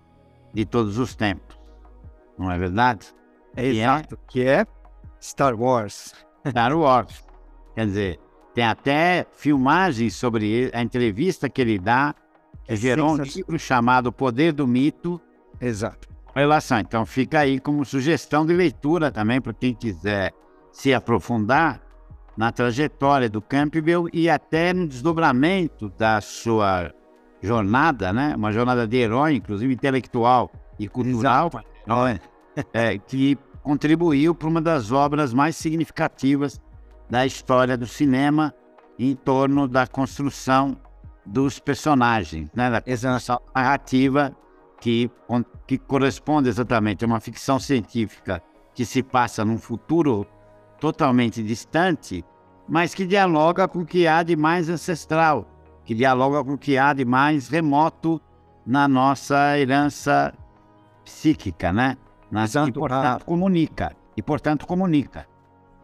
de 0.54 0.66
todos 0.66 0.98
os 1.00 1.16
tempos. 1.16 1.58
Não 2.38 2.52
é 2.52 2.58
verdade? 2.58 3.08
É 3.56 3.66
exato. 3.66 4.18
Que 4.28 4.44
é 4.44 4.66
Star 5.22 5.60
Wars. 5.60 6.14
Star 6.48 6.78
Wars. 6.78 7.24
Quer 7.74 7.86
dizer, 7.88 8.20
tem 8.54 8.64
até 8.64 9.26
filmagens 9.34 10.16
sobre 10.16 10.70
a 10.74 10.82
entrevista 10.82 11.50
que 11.50 11.62
ele 11.62 11.80
dá, 11.80 12.14
que 12.66 12.74
é 12.74 12.76
gerou 12.76 13.14
um 13.14 13.18
livro 13.18 13.58
chamado 13.58 14.12
Poder 14.12 14.54
do 14.54 14.68
Mito. 14.68 15.20
Exato. 15.60 16.08
Relação. 16.36 16.80
Então 16.80 17.06
fica 17.06 17.40
aí 17.40 17.60
como 17.60 17.84
sugestão 17.84 18.46
de 18.46 18.54
leitura 18.54 19.12
também 19.12 19.42
para 19.42 19.54
quem 19.54 19.74
quiser 19.74 20.34
se 20.72 20.94
aprofundar 20.94 21.82
na 22.36 22.52
trajetória 22.52 23.30
do 23.30 23.42
Campbell 23.42 24.08
e 24.12 24.30
até 24.30 24.74
no 24.74 24.88
desdobramento 24.88 25.90
da 25.98 26.20
sua 26.22 26.92
jornada, 27.42 28.12
né? 28.12 28.34
Uma 28.36 28.52
jornada 28.52 28.88
de 28.88 28.98
herói, 28.98 29.36
inclusive 29.36 29.74
intelectual 29.74 30.52
e 30.80 30.88
cultural, 30.88 31.52
é, 32.74 32.98
que 32.98 33.38
contribuiu 33.62 34.34
para 34.34 34.48
uma 34.48 34.62
das 34.62 34.92
obras 34.92 35.34
mais 35.34 35.56
significativas 35.56 36.60
da 37.10 37.26
história 37.26 37.78
do 37.78 37.86
cinema 37.86 38.54
em 38.98 39.16
torno 39.16 39.68
da 39.68 39.88
construção 39.88 40.78
dos 41.26 41.60
personagens, 41.60 42.50
né? 42.54 42.70
Da 42.70 42.82
construção 42.82 43.40
narrativa 43.56 44.36
que, 44.80 45.10
que 45.66 45.78
corresponde 45.78 46.50
exatamente 46.50 47.04
a 47.04 47.08
uma 47.08 47.20
ficção 47.20 47.60
científica 47.60 48.42
que 48.74 48.86
se 48.86 49.02
passa 49.02 49.46
num 49.46 49.58
futuro 49.58 50.28
totalmente 50.80 51.42
distante, 51.42 52.26
mas 52.68 52.94
que 52.94 53.06
dialoga 53.06 53.68
com 53.68 53.80
o 53.80 53.86
que 53.86 54.08
há 54.08 54.24
de 54.24 54.36
mais 54.36 54.70
ancestral, 54.70 55.48
que 55.86 55.94
dialoga 55.94 56.44
com 56.44 56.54
o 56.54 56.58
que 56.58 56.78
há 56.78 56.92
de 56.94 57.06
mais 57.06 57.48
remoto 57.48 58.20
na 58.66 58.88
nossa 58.88 59.58
herança 59.58 60.34
psíquica, 61.04 61.72
né? 61.72 61.98
Na, 62.32 62.44
Exato. 62.44 62.70
E, 62.70 62.74
portanto, 62.74 63.26
comunica. 63.26 63.96
E, 64.18 64.22
portanto, 64.22 64.68
comunica. 64.68 65.28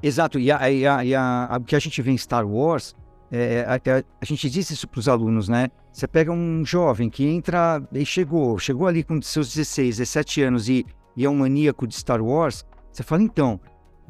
Exato. 0.01 0.39
E, 0.39 0.51
a, 0.51 0.71
e, 0.71 0.85
a, 0.87 1.05
e 1.05 1.15
a, 1.15 1.57
o 1.59 1.63
que 1.63 1.75
a 1.75 1.79
gente 1.79 2.01
vê 2.01 2.11
em 2.11 2.17
Star 2.17 2.47
Wars 2.47 2.95
é, 3.31 3.65
a, 3.67 4.25
gente 4.25 4.49
disse 4.49 4.73
isso 4.73 4.87
para 4.87 4.99
os 4.99 5.07
alunos, 5.07 5.47
né? 5.47 5.69
Você 5.91 6.07
pega 6.07 6.31
um 6.31 6.65
jovem 6.65 7.09
que 7.09 7.25
entra 7.25 7.81
e 7.91 8.05
chegou, 8.05 8.57
chegou 8.57 8.87
ali 8.87 9.03
com 9.03 9.21
seus 9.21 9.53
16, 9.53 9.97
17 9.97 10.41
anos 10.41 10.69
e, 10.69 10.85
e 11.15 11.25
é 11.25 11.29
um 11.29 11.35
maníaco 11.35 11.85
de 11.85 11.95
Star 11.95 12.23
Wars, 12.23 12.65
você 12.91 13.03
fala, 13.03 13.21
então, 13.21 13.59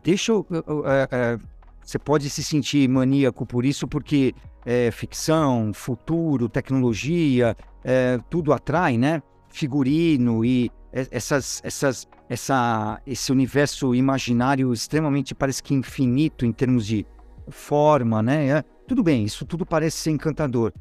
deixa 0.04 0.32
eu. 0.32 0.46
É, 0.86 1.08
é, 1.12 1.40
você 1.84 2.00
pode 2.00 2.30
se 2.30 2.44
sentir 2.44 2.88
maníaco 2.88 3.46
por 3.46 3.66
isso, 3.66 3.88
porque 3.88 4.34
é, 4.66 4.90
ficção, 4.92 5.72
futuro, 5.74 6.48
tecnologia, 6.48 7.58
é, 7.84 8.20
tudo 8.30 8.54
atrai, 8.54 8.98
né? 8.98 9.22
Figurino 9.50 10.46
e 10.46 10.72
essas, 10.92 11.62
essas, 11.64 12.08
essa, 12.28 13.02
esse 13.06 13.32
universo 13.32 13.94
imaginário 13.94 14.74
extremamente 14.74 15.36
parece 15.36 15.62
que 15.62 15.74
infinito 15.74 16.46
em 16.46 16.52
termos 16.52 16.86
de 16.86 17.06
forma, 17.50 18.22
né? 18.22 18.48
É, 18.48 18.64
tudo 18.88 19.04
bem, 19.04 19.24
isso 19.24 19.46
tudo 19.46 19.66
parece 19.66 19.98
ser 19.98 20.12
encantador, 20.12 20.74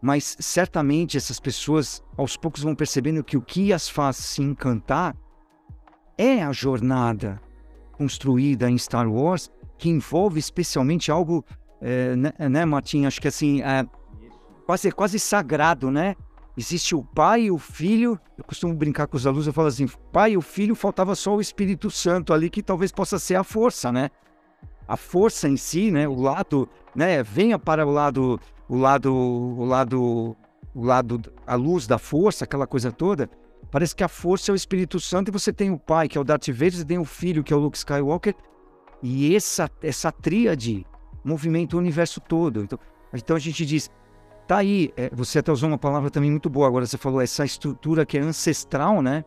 mas 0.00 0.36
certamente 0.38 1.16
essas 1.16 1.40
pessoas 1.40 2.02
aos 2.16 2.36
poucos 2.36 2.62
vão 2.62 2.74
percebendo 2.74 3.24
que 3.24 3.36
o 3.36 3.42
que 3.42 3.72
as 3.72 3.88
faz 3.88 4.16
se 4.16 4.42
encantar 4.42 5.16
é 6.18 6.42
a 6.42 6.52
jornada 6.52 7.40
construída 7.92 8.70
em 8.70 8.76
Star 8.76 9.10
Wars, 9.10 9.50
que 9.78 9.88
envolve 9.88 10.38
especialmente 10.38 11.10
algo, 11.10 11.44
é, 11.80 12.14
né, 12.16 12.32
né? 12.38 13.06
Acho 13.06 13.20
que 13.20 13.28
assim, 13.28 13.62
é, 13.62 13.86
quase, 14.66 14.90
quase 14.92 15.18
sagrado, 15.18 15.90
né? 15.90 16.14
Existe 16.56 16.94
o 16.94 17.02
pai 17.02 17.44
e 17.44 17.50
o 17.50 17.58
filho. 17.58 18.18
Eu 18.38 18.44
costumo 18.44 18.74
brincar 18.74 19.06
com 19.06 19.16
os 19.16 19.26
alunos, 19.26 19.46
eu 19.46 19.52
falo 19.52 19.68
assim: 19.68 19.86
pai 20.12 20.32
e 20.32 20.36
o 20.36 20.42
filho, 20.42 20.74
faltava 20.74 21.14
só 21.14 21.34
o 21.34 21.40
Espírito 21.40 21.90
Santo 21.90 22.32
ali, 22.32 22.48
que 22.48 22.62
talvez 22.62 22.92
possa 22.92 23.18
ser 23.18 23.34
a 23.34 23.44
força, 23.44 23.90
né? 23.90 24.10
A 24.86 24.96
força 24.96 25.48
em 25.48 25.56
si, 25.56 25.90
né? 25.90 26.06
O 26.06 26.14
lado 26.14 26.68
né? 26.94 27.22
Venha 27.22 27.58
para 27.58 27.86
o 27.86 27.90
lado, 27.90 28.40
o 28.68 28.76
lado, 28.76 29.12
o 29.12 29.64
lado, 29.64 30.36
o 30.74 30.84
lado, 30.84 31.32
a 31.46 31.54
luz 31.54 31.86
da 31.86 31.98
força, 31.98 32.44
aquela 32.44 32.66
coisa 32.66 32.92
toda. 32.92 33.28
Parece 33.70 33.96
que 33.96 34.04
a 34.04 34.08
força 34.08 34.52
é 34.52 34.52
o 34.52 34.56
Espírito 34.56 35.00
Santo 35.00 35.28
e 35.28 35.32
você 35.32 35.52
tem 35.52 35.70
o 35.70 35.78
pai, 35.78 36.08
que 36.08 36.16
é 36.16 36.20
o 36.20 36.24
Darth 36.24 36.48
Vader, 36.48 36.80
e 36.80 36.84
tem 36.84 36.98
o 36.98 37.04
filho, 37.04 37.42
que 37.42 37.52
é 37.52 37.56
o 37.56 37.58
Luke 37.58 37.76
Skywalker. 37.76 38.34
E 39.02 39.34
essa, 39.34 39.68
essa 39.82 40.12
tríade 40.12 40.86
movimenta 41.24 41.76
o 41.76 41.80
universo 41.80 42.20
todo. 42.20 42.62
Então, 42.62 42.78
então 43.12 43.36
a 43.36 43.40
gente 43.40 43.66
diz, 43.66 43.90
tá 44.46 44.58
aí, 44.58 44.92
é, 44.96 45.10
você 45.12 45.38
até 45.38 45.50
usou 45.50 45.68
uma 45.68 45.78
palavra 45.78 46.10
também 46.10 46.30
muito 46.30 46.50
boa, 46.50 46.66
agora 46.66 46.86
você 46.86 46.98
falou 46.98 47.20
essa 47.20 47.44
estrutura 47.44 48.04
que 48.04 48.18
é 48.18 48.20
ancestral, 48.20 49.02
né? 49.02 49.24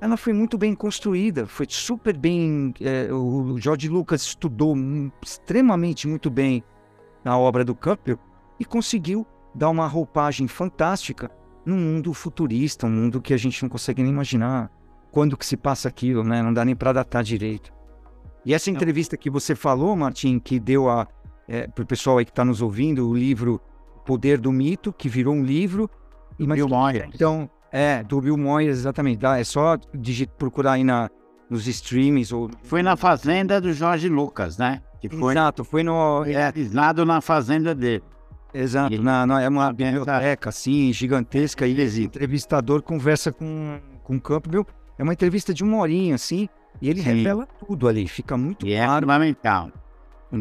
Ela 0.00 0.16
foi 0.16 0.32
muito 0.32 0.58
bem 0.58 0.74
construída, 0.74 1.46
foi 1.46 1.66
super 1.68 2.16
bem. 2.16 2.74
É, 2.80 3.12
o 3.12 3.56
George 3.58 3.88
Lucas 3.88 4.22
estudou 4.22 4.76
extremamente 5.22 6.06
muito 6.06 6.30
bem 6.30 6.62
na 7.24 7.38
obra 7.38 7.64
do 7.64 7.74
Campbell 7.74 8.18
e 8.60 8.64
conseguiu 8.64 9.26
dar 9.54 9.70
uma 9.70 9.86
roupagem 9.86 10.46
fantástica 10.46 11.30
num 11.64 11.78
mundo 11.78 12.12
futurista, 12.12 12.86
um 12.86 12.90
mundo 12.90 13.22
que 13.22 13.32
a 13.32 13.38
gente 13.38 13.62
não 13.62 13.70
consegue 13.70 14.02
nem 14.02 14.12
imaginar 14.12 14.70
quando 15.10 15.36
que 15.36 15.46
se 15.46 15.56
passa 15.56 15.88
aquilo, 15.88 16.22
né? 16.22 16.42
Não 16.42 16.52
dá 16.52 16.64
nem 16.64 16.76
para 16.76 16.92
datar 16.92 17.22
direito. 17.24 17.72
E 18.44 18.52
essa 18.54 18.70
entrevista 18.70 19.16
que 19.16 19.30
você 19.30 19.54
falou, 19.54 19.96
Martim, 19.96 20.38
que 20.38 20.60
deu 20.60 20.88
a 20.88 21.08
é, 21.48 21.66
para 21.66 21.82
o 21.82 21.86
pessoal 21.86 22.18
aí 22.18 22.24
que 22.24 22.30
está 22.30 22.44
nos 22.44 22.60
ouvindo, 22.60 23.08
o 23.08 23.16
livro 23.16 23.60
Poder 24.06 24.38
do 24.38 24.52
Mito, 24.52 24.92
que 24.92 25.08
virou 25.08 25.34
um 25.34 25.44
livro. 25.44 25.90
E, 26.38 26.46
Bill 26.46 26.68
Moyers. 26.68 27.10
Então, 27.12 27.50
é, 27.72 28.02
do 28.04 28.20
Bill 28.20 28.36
Moyers, 28.36 28.78
exatamente. 28.78 29.18
Dá, 29.18 29.38
é 29.38 29.44
só 29.44 29.76
digit, 29.92 30.32
procurar 30.38 30.72
aí 30.72 30.84
na, 30.84 31.10
nos 31.50 31.66
streams. 31.66 32.32
Ou... 32.32 32.48
Foi 32.62 32.82
na 32.82 32.96
fazenda 32.96 33.60
do 33.60 33.72
Jorge 33.72 34.08
Lucas, 34.08 34.56
né? 34.56 34.80
Que 35.00 35.08
foi, 35.08 35.34
Exato, 35.34 35.64
foi 35.64 35.82
no. 35.82 36.24
É, 36.24 36.32
realizado 36.32 37.04
na 37.04 37.20
fazenda 37.20 37.74
dele. 37.74 38.02
Exato, 38.54 38.94
ele, 38.94 39.02
na, 39.02 39.26
na, 39.26 39.42
é 39.42 39.48
uma 39.48 39.72
biblioteca 39.72 40.48
assim, 40.48 40.92
gigantesca. 40.92 41.66
E 41.66 41.74
o 41.74 42.02
entrevistador 42.02 42.82
conversa 42.82 43.32
com, 43.32 43.78
com 44.04 44.16
o 44.16 44.20
Campbell. 44.20 44.66
É 44.98 45.02
uma 45.02 45.12
entrevista 45.12 45.52
de 45.52 45.62
uma 45.62 45.76
horinha, 45.76 46.14
assim, 46.14 46.48
e 46.80 46.88
ele 46.88 47.02
Sim. 47.02 47.16
revela 47.16 47.46
tudo 47.46 47.86
ali, 47.86 48.08
fica 48.08 48.36
muito 48.36 48.66
e 48.66 48.72
é 48.72 48.84
claro. 48.84 48.98
É 48.98 49.00
fundamental. 49.00 49.70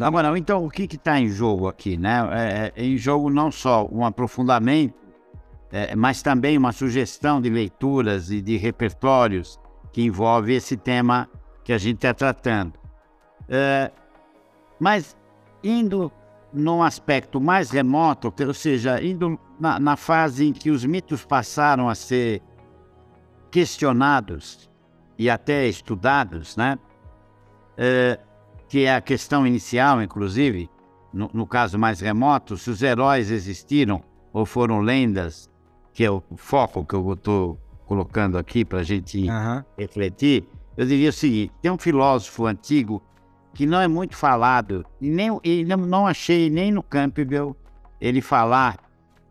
Agora, 0.01 0.37
então, 0.37 0.65
o 0.65 0.69
que 0.69 0.83
está 0.83 1.19
em 1.19 1.29
jogo 1.29 1.67
aqui? 1.67 1.95
Né? 1.97 2.27
É, 2.31 2.71
é, 2.75 2.83
em 2.83 2.97
jogo 2.97 3.29
não 3.29 3.51
só 3.51 3.87
um 3.91 4.03
aprofundamento, 4.03 4.95
é, 5.71 5.95
mas 5.95 6.21
também 6.21 6.57
uma 6.57 6.71
sugestão 6.71 7.39
de 7.39 7.49
leituras 7.49 8.31
e 8.31 8.41
de 8.41 8.57
repertórios 8.57 9.59
que 9.91 10.01
envolve 10.01 10.53
esse 10.53 10.75
tema 10.75 11.29
que 11.63 11.71
a 11.71 11.77
gente 11.77 11.97
está 11.97 12.13
tratando. 12.13 12.73
É, 13.47 13.91
mas 14.79 15.15
indo 15.63 16.11
num 16.51 16.81
aspecto 16.81 17.39
mais 17.39 17.69
remoto, 17.69 18.33
ou 18.45 18.53
seja, 18.53 19.03
indo 19.03 19.37
na, 19.59 19.79
na 19.79 19.95
fase 19.95 20.47
em 20.47 20.53
que 20.53 20.71
os 20.71 20.85
mitos 20.85 21.25
passaram 21.25 21.89
a 21.89 21.95
ser 21.95 22.41
questionados 23.51 24.69
e 25.17 25.29
até 25.29 25.67
estudados, 25.67 26.55
né? 26.55 26.77
É, 27.77 28.19
que 28.67 28.85
é 28.85 28.95
a 28.95 29.01
questão 29.01 29.45
inicial, 29.45 30.01
inclusive, 30.01 30.69
no, 31.13 31.29
no, 31.33 31.47
caso 31.47 31.77
mais 31.77 31.99
remoto, 31.99 32.57
se 32.57 32.69
os 32.69 32.81
heróis 32.81 33.31
existiram 33.31 34.03
ou 34.33 34.45
foram 34.45 34.81
lendas, 34.81 35.49
que 35.93 36.03
é 36.03 36.11
o 36.11 36.21
foco 36.35 36.83
que 36.85 36.95
eu 36.95 37.13
estou 37.13 37.59
colocando 37.85 38.37
aqui 38.37 38.65
para 38.65 38.79
a 38.79 38.83
gente 38.83 39.29
uhum. 39.29 39.63
refletir, 39.77 40.47
eu 40.75 40.85
diria 40.85 41.09
o 41.09 41.13
seguinte: 41.13 41.53
tem 41.61 41.71
um 41.71 41.77
filósofo 41.77 42.45
antigo 42.45 43.01
que 43.53 43.65
não 43.65 43.79
é 43.79 43.87
muito 43.87 44.17
falado, 44.17 44.85
e, 44.99 45.09
nem, 45.09 45.39
e 45.43 45.63
não, 45.63 46.05
achei 46.05 46.49
nem 46.49 46.71
no 46.71 46.83
Campbell 46.83 47.55
ele 48.01 48.19
falar 48.19 48.77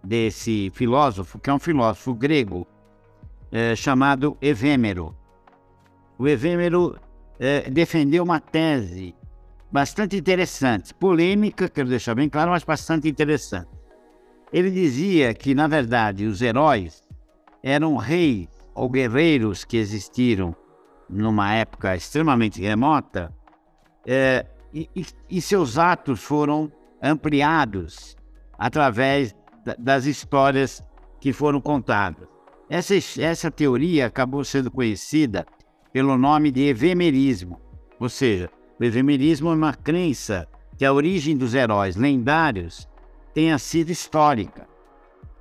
desse 0.02 0.70
filósofo, 0.74 1.38
que 1.38 1.50
é 1.50 1.52
um 1.52 1.58
filósofo 1.58 2.14
grego, 2.14 2.66
é, 3.52 3.76
chamado 3.76 4.36
Evêmero. 4.40 5.14
O 6.18 6.26
Evêmero 6.26 6.96
é, 7.38 7.68
defendeu 7.70 8.24
uma 8.24 8.40
tese 8.40 9.14
bastante 9.74 10.16
interessante, 10.16 10.94
polêmica, 10.94 11.68
quero 11.68 11.88
deixar 11.88 12.14
bem 12.14 12.28
claro, 12.28 12.52
mas 12.52 12.62
bastante 12.62 13.08
interessante. 13.08 13.68
Ele 14.52 14.70
dizia 14.70 15.34
que, 15.34 15.52
na 15.52 15.66
verdade, 15.66 16.26
os 16.26 16.40
heróis 16.40 17.02
eram 17.60 17.96
reis 17.96 18.46
ou 18.72 18.88
guerreiros 18.88 19.64
que 19.64 19.76
existiram 19.76 20.54
numa 21.10 21.52
época 21.54 21.96
extremamente 21.96 22.62
remota 22.62 23.34
é, 24.06 24.46
e, 24.72 24.88
e, 25.28 25.40
seus 25.42 25.76
atos 25.76 26.22
foram 26.22 26.70
ampliados 27.02 28.16
através 28.56 29.34
das 29.76 30.04
histórias 30.04 30.84
que 31.20 31.32
foram 31.32 31.60
contadas. 31.60 32.28
Essa, 32.70 32.94
essa 33.20 33.50
teoria 33.50 34.06
acabou 34.06 34.44
sendo 34.44 34.70
conhecida 34.70 35.44
pelo 35.92 36.16
nome 36.16 36.52
de 36.52 36.62
evemerismo, 36.62 37.60
ou 37.98 38.08
seja, 38.08 38.48
o 38.84 38.88
evemerismo 38.88 39.50
é 39.50 39.54
uma 39.54 39.74
crença 39.74 40.46
que 40.76 40.84
a 40.84 40.92
origem 40.92 41.36
dos 41.36 41.54
heróis 41.54 41.96
lendários 41.96 42.88
tenha 43.32 43.58
sido 43.58 43.90
histórica. 43.90 44.66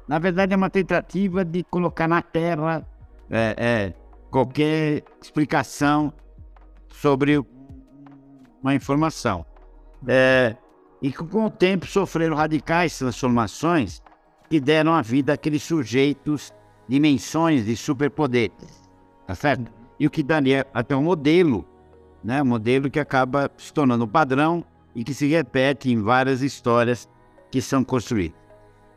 Na 0.08 0.20
verdade, 0.20 0.54
é 0.54 0.58
uma 0.58 0.70
tentativa 0.70 1.46
de 1.46 1.64
colocar 1.64 2.08
na 2.08 2.22
Terra 2.22 2.86
é, 3.30 3.56
é, 3.58 3.94
qualquer 4.30 5.04
explicação 5.22 6.14
sobre 6.90 7.44
uma 8.62 8.74
informação. 8.74 9.46
É, 10.08 10.56
e 11.02 11.12
que 11.12 11.24
com 11.24 11.46
o 11.46 11.50
tempo 11.50 11.86
sofreram 11.86 12.36
radicais 12.36 12.98
transformações 12.98 14.02
que 14.50 14.60
deram 14.60 14.94
a 14.94 15.02
vida 15.02 15.34
àqueles 15.34 15.64
sujeitos 15.64 16.54
dimensões 16.88 17.66
de 17.66 17.76
superpoderes, 17.76 18.90
tá 19.26 19.36
certo? 19.36 19.72
E 20.00 20.06
o 20.06 20.10
que 20.10 20.22
daria 20.22 20.66
até 20.74 20.96
um 20.96 21.04
modelo, 21.04 21.66
né? 22.24 22.42
Um 22.42 22.46
modelo 22.46 22.90
que 22.90 23.00
acaba 23.00 23.52
se 23.58 23.74
tornando 23.74 24.08
padrão 24.08 24.64
e 24.96 25.04
que 25.04 25.14
se 25.14 25.28
repete 25.28 25.92
em 25.92 26.02
várias 26.02 26.42
histórias 26.42 27.10
que 27.52 27.62
são 27.62 27.84
construídas. 27.84 28.38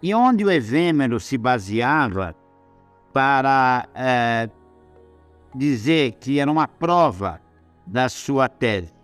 E 0.02 0.14
onde 0.14 0.44
o 0.44 0.50
Evêmero 0.50 1.18
se 1.18 1.38
baseava 1.38 2.34
para 3.12 3.88
é, 3.94 4.50
dizer 5.54 6.12
que 6.20 6.38
era 6.38 6.50
uma 6.50 6.68
prova 6.68 7.40
da 7.86 8.08
sua 8.08 8.48
tese 8.48 8.96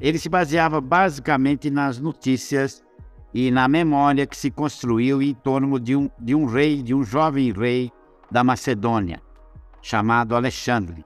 ele 0.00 0.18
se 0.18 0.28
baseava 0.28 0.80
basicamente 0.80 1.70
nas 1.70 1.98
notícias 1.98 2.82
e 3.34 3.50
na 3.50 3.68
memória 3.68 4.26
que 4.26 4.36
se 4.36 4.50
construiu 4.50 5.20
em 5.20 5.34
torno 5.34 5.78
de 5.78 5.94
um, 5.94 6.10
de 6.18 6.34
um 6.34 6.46
rei, 6.46 6.82
de 6.82 6.94
um 6.94 7.04
jovem 7.04 7.52
rei 7.52 7.92
da 8.30 8.42
Macedônia, 8.42 9.20
chamado 9.82 10.34
Alexandre. 10.34 11.04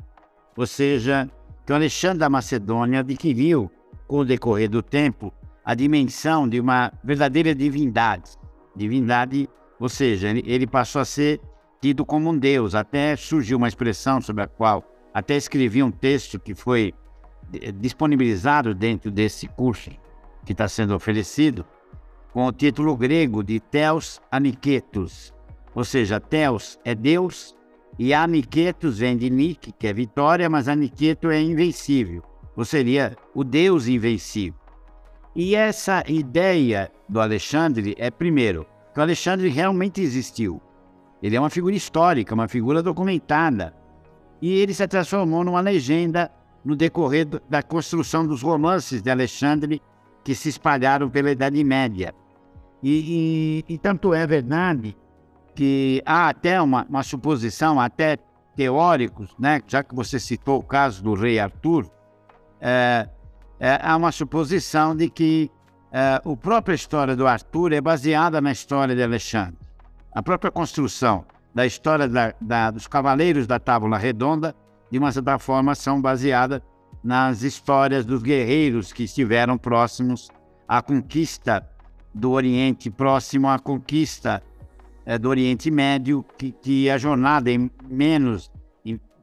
Ou 0.56 0.66
seja, 0.66 1.28
que 1.64 1.72
Alexandre 1.72 2.18
da 2.18 2.28
Macedônia 2.28 3.00
adquiriu, 3.00 3.70
com 4.06 4.18
o 4.18 4.24
decorrer 4.24 4.68
do 4.68 4.82
tempo, 4.82 5.32
a 5.64 5.74
dimensão 5.74 6.48
de 6.48 6.60
uma 6.60 6.92
verdadeira 7.02 7.54
divindade. 7.54 8.32
Divindade, 8.76 9.48
ou 9.80 9.88
seja, 9.88 10.28
ele, 10.28 10.66
passou 10.66 11.00
a 11.00 11.04
ser 11.04 11.40
tido 11.80 12.04
como 12.04 12.30
um 12.30 12.36
deus. 12.36 12.74
Até 12.74 13.16
surgiu 13.16 13.56
uma 13.56 13.68
expressão 13.68 14.20
sobre 14.20 14.42
a 14.42 14.46
qual 14.46 14.84
até 15.14 15.36
escrevi 15.36 15.82
um 15.82 15.90
texto 15.90 16.38
que 16.38 16.54
foi 16.54 16.92
disponibilizado 17.76 18.74
dentro 18.74 19.10
desse 19.10 19.46
curso 19.48 19.90
que 20.44 20.52
está 20.52 20.68
sendo 20.68 20.94
oferecido, 20.94 21.64
com 22.32 22.46
o 22.46 22.52
título 22.52 22.96
grego 22.96 23.42
de 23.42 23.60
Theos 23.60 24.20
Aniquetos, 24.30 25.32
ou 25.74 25.84
seja, 25.84 26.20
Theos 26.20 26.78
é 26.84 26.94
Deus 26.94 27.54
e 27.98 28.12
Aniquetos 28.12 28.98
vem 28.98 29.16
de 29.16 29.30
Nik, 29.30 29.72
que 29.72 29.86
é 29.86 29.92
vitória, 29.92 30.50
mas 30.50 30.68
Aniqueto 30.68 31.30
é 31.30 31.40
invencível, 31.40 32.22
ou 32.56 32.64
seria 32.64 33.16
o 33.34 33.44
Deus 33.44 33.86
invencível. 33.86 34.58
E 35.34 35.54
essa 35.54 36.04
ideia 36.08 36.90
do 37.08 37.20
Alexandre 37.20 37.94
é, 37.98 38.10
primeiro, 38.10 38.66
que 38.92 39.00
o 39.00 39.02
Alexandre 39.02 39.48
realmente 39.48 40.00
existiu. 40.00 40.60
Ele 41.22 41.36
é 41.36 41.40
uma 41.40 41.50
figura 41.50 41.74
histórica, 41.74 42.34
uma 42.34 42.46
figura 42.46 42.82
documentada. 42.82 43.74
E 44.40 44.52
ele 44.52 44.74
se 44.74 44.86
transformou 44.86 45.42
numa 45.42 45.60
legenda 45.60 46.30
no 46.64 46.76
decorrer 46.76 47.26
da 47.48 47.62
construção 47.62 48.26
dos 48.26 48.42
romances 48.42 49.02
de 49.02 49.10
Alexandre 49.10 49.82
que 50.22 50.34
se 50.34 50.48
espalharam 50.48 51.10
pela 51.10 51.30
Idade 51.30 51.62
Média. 51.64 52.14
E, 52.82 53.62
e, 53.68 53.74
e 53.74 53.78
tanto 53.78 54.14
é 54.14 54.26
verdade 54.26 54.96
que 55.54 56.02
há 56.04 56.28
até 56.28 56.60
uma, 56.60 56.84
uma, 56.88 57.02
suposição, 57.02 57.80
até 57.80 58.18
teóricos, 58.56 59.34
né, 59.38 59.60
já 59.66 59.82
que 59.82 59.94
você 59.94 60.18
citou 60.18 60.58
o 60.58 60.62
caso 60.62 61.02
do 61.02 61.14
rei 61.14 61.38
Arthur, 61.38 61.88
é, 62.60 63.08
é, 63.58 63.78
há 63.82 63.96
uma 63.96 64.12
suposição 64.12 64.96
de 64.96 65.08
que 65.08 65.50
é, 65.92 66.20
a 66.24 66.36
própria 66.36 66.74
história 66.74 67.14
do 67.14 67.26
Arthur 67.26 67.72
é 67.72 67.80
baseada 67.80 68.40
na 68.40 68.52
história 68.52 68.94
de 68.94 69.02
Alexandre. 69.02 69.58
A 70.12 70.22
própria 70.22 70.50
construção 70.50 71.24
da 71.54 71.64
história 71.64 72.08
da, 72.08 72.34
da, 72.40 72.70
dos 72.70 72.86
cavaleiros 72.86 73.46
da 73.46 73.58
Tábula 73.60 73.96
Redonda, 73.96 74.54
de 74.90 74.98
uma 74.98 75.12
certa 75.12 75.38
forma, 75.38 75.74
são 75.74 76.00
baseadas 76.00 76.60
nas 77.02 77.42
histórias 77.42 78.04
dos 78.04 78.22
guerreiros 78.22 78.92
que 78.92 79.04
estiveram 79.04 79.58
próximos 79.58 80.28
à 80.66 80.80
conquista 80.80 81.68
do 82.14 82.30
Oriente 82.30 82.90
Próximo, 82.90 83.48
à 83.48 83.58
conquista 83.58 84.42
é, 85.06 85.18
do 85.18 85.28
Oriente 85.28 85.70
Médio, 85.70 86.24
que, 86.38 86.52
que 86.52 86.90
a 86.90 86.98
jornada 86.98 87.50
em 87.50 87.70
menos 87.88 88.50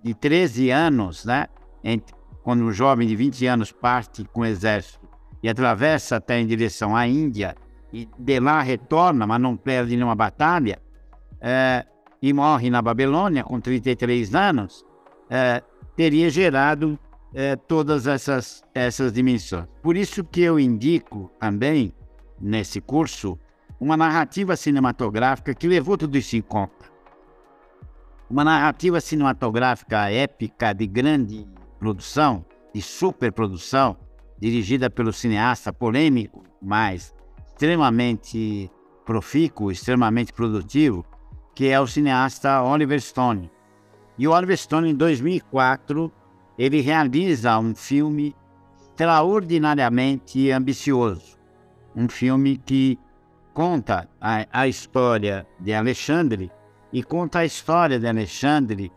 de 0.03 0.13
13 0.13 0.71
anos, 0.71 1.25
né, 1.25 1.47
entre, 1.83 2.15
quando 2.43 2.63
um 2.63 2.71
jovem 2.71 3.07
de 3.07 3.15
20 3.15 3.45
anos 3.45 3.71
parte 3.71 4.23
com 4.25 4.41
o 4.41 4.45
exército 4.45 5.07
e 5.43 5.49
atravessa 5.49 6.17
até 6.17 6.39
em 6.39 6.45
direção 6.45 6.95
à 6.95 7.07
Índia, 7.07 7.55
e 7.93 8.07
de 8.17 8.39
lá 8.39 8.61
retorna, 8.61 9.27
mas 9.27 9.41
não 9.41 9.57
perde 9.57 9.95
nenhuma 9.95 10.15
batalha, 10.15 10.79
é, 11.39 11.85
e 12.21 12.31
morre 12.31 12.69
na 12.69 12.81
Babilônia 12.81 13.43
com 13.43 13.59
33 13.59 14.33
anos, 14.35 14.85
é, 15.29 15.61
teria 15.95 16.29
gerado 16.29 16.97
é, 17.33 17.55
todas 17.55 18.07
essas, 18.07 18.63
essas 18.73 19.11
dimensões. 19.11 19.65
Por 19.81 19.97
isso 19.97 20.23
que 20.23 20.41
eu 20.41 20.59
indico 20.59 21.31
também, 21.39 21.93
nesse 22.39 22.79
curso, 22.79 23.37
uma 23.81 23.97
narrativa 23.97 24.55
cinematográfica 24.55 25.55
que 25.55 25.67
levou 25.67 25.97
tudo 25.97 26.15
isso 26.15 26.35
em 26.35 26.41
conta. 26.41 26.85
Uma 28.29 28.43
narrativa 28.43 29.01
cinematográfica 29.01 30.07
épica 30.11 30.71
de 30.71 30.85
grande 30.85 31.47
produção, 31.79 32.45
de 32.71 32.79
superprodução, 32.79 33.97
dirigida 34.39 34.87
pelo 34.87 35.11
cineasta 35.11 35.73
polêmico, 35.73 36.43
mas 36.61 37.11
extremamente 37.47 38.69
profícuo, 39.03 39.71
extremamente 39.71 40.31
produtivo, 40.31 41.03
que 41.55 41.67
é 41.67 41.79
o 41.79 41.87
cineasta 41.87 42.61
Oliver 42.61 43.01
Stone. 43.01 43.49
E 44.15 44.27
o 44.27 44.31
Oliver 44.31 44.57
Stone, 44.57 44.91
em 44.91 44.95
2004, 44.95 46.11
ele 46.55 46.81
realiza 46.81 47.57
um 47.57 47.73
filme 47.73 48.35
extraordinariamente 48.79 50.51
ambicioso. 50.51 51.35
Um 51.95 52.07
filme 52.07 52.57
que 52.57 52.99
conta 53.61 54.09
a, 54.19 54.47
a 54.51 54.67
história 54.67 55.45
de 55.59 55.71
Alexandre 55.71 56.51
e 56.91 57.03
conta 57.03 57.39
a 57.39 57.45
história 57.45 57.99
de 57.99 58.07
Alexandre 58.07 58.91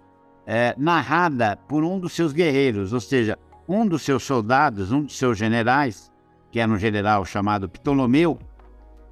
é, 0.46 0.74
narrada 0.78 1.54
por 1.68 1.84
um 1.84 2.00
dos 2.00 2.14
seus 2.14 2.32
guerreiros, 2.32 2.94
ou 2.94 3.00
seja, 3.00 3.38
um 3.68 3.86
dos 3.86 4.00
seus 4.00 4.22
soldados, 4.22 4.90
um 4.90 5.02
dos 5.02 5.18
seus 5.18 5.36
generais, 5.36 6.10
que 6.50 6.58
era 6.58 6.72
um 6.72 6.78
general 6.78 7.26
chamado 7.26 7.68
Ptolomeu. 7.68 8.38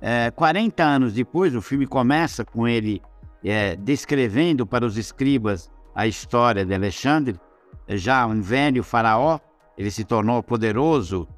É, 0.01 0.31
40 0.31 0.83
anos 0.83 1.13
depois, 1.13 1.55
o 1.55 1.61
filme 1.61 1.87
começa 1.87 2.47
com 2.47 2.67
ele 2.67 3.03
é, 3.45 3.77
descrevendo 3.77 4.67
para 4.67 4.87
os 4.87 4.97
escribas 4.97 5.71
a 5.95 6.07
história 6.07 6.65
de 6.65 6.73
Alexandre, 6.73 7.39
já 7.91 8.25
um 8.27 8.41
velho 8.41 8.83
faraó, 8.83 9.39
ele 9.77 9.91
se 9.91 10.03
tornou 10.03 10.43
poderoso 10.43 11.29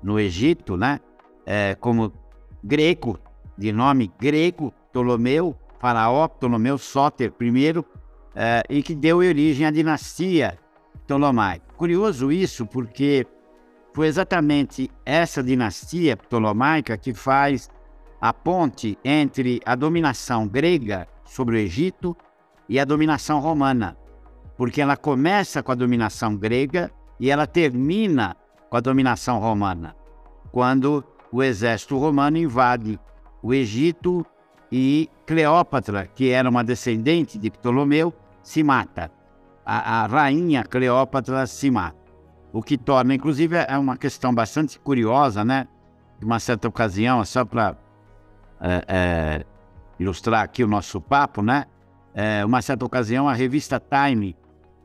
no 0.00 0.20
Egito, 0.20 0.76
né? 0.76 1.00
É, 1.44 1.74
como 1.74 2.12
greco, 2.62 3.18
de 3.56 3.72
nome 3.72 4.12
grego, 4.18 4.72
Ptolomeu, 4.90 5.56
faraó 5.78 6.28
Ptolomeu 6.28 6.78
Sóter 6.78 7.32
I, 7.40 7.84
é, 8.34 8.62
e 8.68 8.82
que 8.82 8.94
deu 8.94 9.18
origem 9.18 9.66
à 9.66 9.70
dinastia 9.70 10.58
Ptolomaica. 11.06 11.64
Curioso 11.76 12.32
isso, 12.32 12.66
porque 12.66 13.26
foi 13.94 14.08
exatamente 14.08 14.90
essa 15.06 15.40
dinastia 15.40 16.16
ptolomaica 16.16 16.98
que 16.98 17.14
faz 17.14 17.70
a 18.20 18.32
ponte 18.32 18.98
entre 19.04 19.60
a 19.64 19.76
dominação 19.76 20.48
grega 20.48 21.06
sobre 21.24 21.56
o 21.56 21.58
Egito 21.58 22.16
e 22.68 22.80
a 22.80 22.84
dominação 22.84 23.38
romana, 23.38 23.96
porque 24.56 24.80
ela 24.80 24.96
começa 24.96 25.62
com 25.62 25.70
a 25.70 25.76
dominação 25.76 26.36
grega 26.36 26.90
e 27.20 27.30
ela 27.30 27.46
termina 27.46 28.36
com 28.68 28.76
a 28.76 28.80
dominação 28.80 29.38
romana, 29.38 29.94
quando 30.50 31.04
o 31.30 31.40
exército 31.40 31.96
romano 31.96 32.36
invade 32.36 32.98
o 33.44 33.52
Egito 33.52 34.24
e 34.72 35.10
Cleópatra, 35.26 36.06
que 36.06 36.30
era 36.30 36.48
uma 36.48 36.64
descendente 36.64 37.38
de 37.38 37.50
Ptolomeu, 37.50 38.10
se 38.42 38.62
mata. 38.62 39.12
A, 39.66 40.04
a 40.04 40.06
rainha 40.06 40.64
Cleópatra 40.64 41.46
se 41.46 41.70
mata. 41.70 41.98
O 42.54 42.62
que 42.62 42.78
torna, 42.78 43.14
inclusive, 43.14 43.54
é 43.68 43.76
uma 43.76 43.98
questão 43.98 44.34
bastante 44.34 44.80
curiosa, 44.80 45.44
né? 45.44 45.68
De 46.18 46.24
uma 46.24 46.40
certa 46.40 46.68
ocasião, 46.68 47.22
só 47.22 47.44
para 47.44 47.76
é, 48.62 48.84
é, 48.88 49.44
ilustrar 50.00 50.42
aqui 50.42 50.64
o 50.64 50.66
nosso 50.66 50.98
papo, 50.98 51.42
né? 51.42 51.66
É, 52.14 52.42
uma 52.46 52.62
certa 52.62 52.86
ocasião, 52.86 53.28
a 53.28 53.34
revista 53.34 53.78
Time 53.78 54.34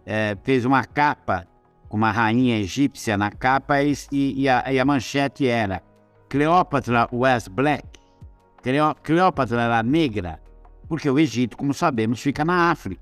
é, 0.05 0.37
fez 0.43 0.65
uma 0.65 0.83
capa 0.83 1.47
com 1.87 1.95
uma 1.95 2.11
rainha 2.11 2.59
egípcia 2.59 3.15
na 3.15 3.31
capa 3.31 3.81
e, 3.81 3.93
e, 4.11 4.49
a, 4.49 4.65
e 4.69 4.79
a 4.79 4.83
manchete 4.83 5.47
era 5.47 5.81
Cleópatra 6.27 7.07
was 7.11 7.47
black 7.47 7.98
Cleópatra 9.03 9.61
era 9.61 9.83
negra, 9.83 10.39
porque 10.87 11.09
o 11.09 11.19
Egito, 11.19 11.55
como 11.55 11.73
sabemos, 11.73 12.21
fica 12.21 12.43
na 12.43 12.71
África. 12.71 13.01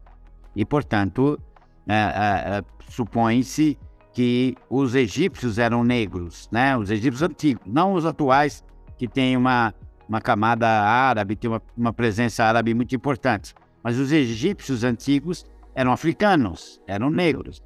E, 0.55 0.65
portanto, 0.65 1.39
é, 1.87 1.95
é, 1.95 2.57
é, 2.57 2.63
supõe-se 2.89 3.77
que 4.11 4.55
os 4.69 4.95
egípcios 4.95 5.57
eram 5.59 5.83
negros, 5.83 6.49
né? 6.51 6.75
os 6.75 6.89
egípcios 6.89 7.21
antigos, 7.21 7.61
não 7.65 7.93
os 7.93 8.05
atuais, 8.05 8.63
que 8.97 9.07
têm 9.07 9.37
uma, 9.37 9.73
uma 10.09 10.19
camada 10.19 10.67
árabe, 10.67 11.35
tem 11.35 11.49
uma, 11.49 11.61
uma 11.77 11.93
presença 11.93 12.43
árabe 12.43 12.73
muito 12.73 12.95
importante. 12.95 13.53
Mas 13.83 13.97
os 13.97 14.11
egípcios 14.11 14.83
antigos 14.83 15.45
eram 15.75 15.91
africanos, 15.91 16.81
eram 16.87 17.09
negros. 17.09 17.61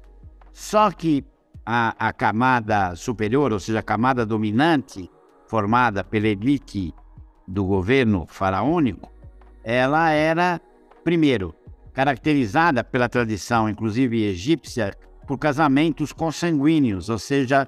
Só 0.52 0.90
que 0.90 1.24
a, 1.64 1.94
a 1.98 2.12
camada 2.12 2.94
superior, 2.94 3.52
ou 3.52 3.58
seja, 3.58 3.78
a 3.78 3.82
camada 3.82 4.26
dominante, 4.26 5.10
formada 5.46 6.04
pela 6.04 6.28
elite 6.28 6.94
do 7.46 7.64
governo 7.64 8.26
faraônico, 8.26 9.10
ela 9.64 10.10
era, 10.10 10.60
primeiro, 11.04 11.54
caracterizada 11.92 12.82
pela 12.82 13.08
tradição, 13.08 13.68
inclusive 13.68 14.24
egípcia, 14.24 14.94
por 15.26 15.38
casamentos 15.38 16.12
consanguíneos, 16.12 17.08
ou 17.08 17.18
seja, 17.18 17.66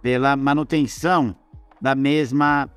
pela 0.00 0.36
manutenção 0.36 1.36
da 1.80 1.94
mesma 1.94 2.70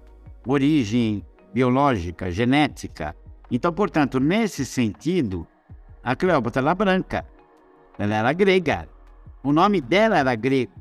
origem 0.46 1.24
biológica, 1.54 2.32
genética. 2.32 3.16
Então, 3.52 3.72
portanto, 3.72 4.20
nesse 4.20 4.66
sentido, 4.66 5.48
a 6.04 6.16
Cleópatra 6.16 6.62
era 6.62 6.76
branca, 6.76 7.26
ela 7.98 8.16
era 8.16 8.34
grega. 8.34 8.88
O 9.44 9.54
nome 9.54 9.80
dela 9.80 10.18
era 10.18 10.36
grego. 10.36 10.74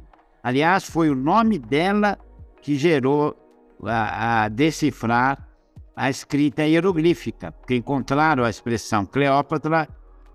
Aliás, 0.43 0.84
foi 0.84 1.11
o 1.11 1.14
nome 1.14 1.59
dela 1.59 2.18
que 2.61 2.76
gerou 2.76 3.36
a, 3.82 4.45
a 4.45 4.49
decifrar 4.49 5.53
a 5.97 6.11
escrita 6.11 6.62
hieroglífica, 6.62 7.55
que 7.66 7.76
encontraram 7.76 8.45
a 8.45 8.51
expressão 8.51 9.07
Cleópatra 9.07 9.88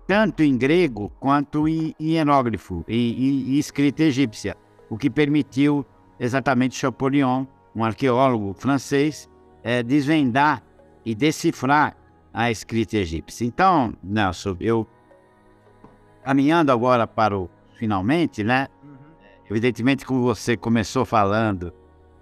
tanto 0.06 0.42
em 0.42 0.58
grego 0.58 1.12
quanto 1.20 1.68
em 1.68 1.94
hieróglifo 2.00 2.84
e, 2.88 3.56
escrita 3.58 4.02
egípcia, 4.02 4.56
o 4.88 4.98
que 4.98 5.08
permitiu 5.08 5.86
exatamente 6.18 6.74
Champollion, 6.74 7.46
um 7.76 7.84
arqueólogo 7.84 8.52
francês, 8.54 9.30
é, 9.62 9.84
desvendar 9.84 10.64
e 11.04 11.14
decifrar 11.14 11.96
a 12.34 12.50
escrita 12.50 12.96
egípcia. 12.96 13.46
Então, 13.46 13.94
Nelson, 14.02 14.56
eu 14.58 14.84
caminhando 16.24 16.72
agora 16.72 17.06
para 17.06 17.38
o 17.38 17.48
finalmente, 17.78 18.42
né? 18.42 18.66
Uhum. 18.82 18.96
Evidentemente, 19.48 20.04
como 20.04 20.22
você 20.22 20.56
começou 20.56 21.04
falando, 21.04 21.72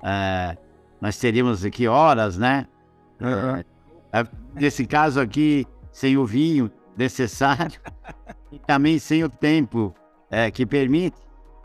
é, 0.03 0.59
nós 1.01 1.19
teríamos 1.19 1.65
aqui 1.65 1.89
horas, 1.89 2.37
né? 2.37 2.67
É, 4.13 4.27
nesse 4.55 4.87
caso 4.87 5.21
aqui, 5.21 5.67
sem 5.93 6.17
o 6.17 6.25
vinho 6.25 6.71
necessário 6.97 7.81
e 8.51 8.59
também 8.59 8.99
sem 8.99 9.23
o 9.23 9.29
tempo 9.29 9.95
é, 10.31 10.51
que 10.51 10.65
permite, 10.65 11.17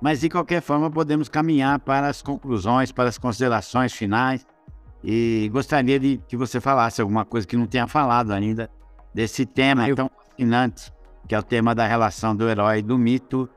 mas 0.01 0.19
de 0.19 0.29
qualquer 0.29 0.61
forma 0.61 0.91
podemos 0.91 1.29
caminhar 1.29 1.79
para 1.79 2.07
as 2.07 2.21
conclusões, 2.21 2.91
para 2.91 3.09
as 3.09 3.17
considerações 3.17 3.93
finais. 3.93 4.45
E 5.03 5.49
gostaria 5.51 5.99
de 5.99 6.17
que 6.27 6.37
você 6.37 6.61
falasse 6.61 7.01
alguma 7.01 7.25
coisa 7.25 7.45
que 7.45 7.57
não 7.57 7.65
tenha 7.65 7.87
falado 7.87 8.31
ainda 8.31 8.69
desse 9.13 9.45
tema 9.45 9.87
Eu... 9.87 9.95
tão 9.95 10.09
fascinante, 10.09 10.91
que 11.27 11.35
é 11.35 11.39
o 11.39 11.43
tema 11.43 11.75
da 11.75 11.85
relação 11.85 12.35
do 12.35 12.49
herói 12.49 12.79
e 12.79 12.81
do 12.81 12.97
mito, 12.97 13.49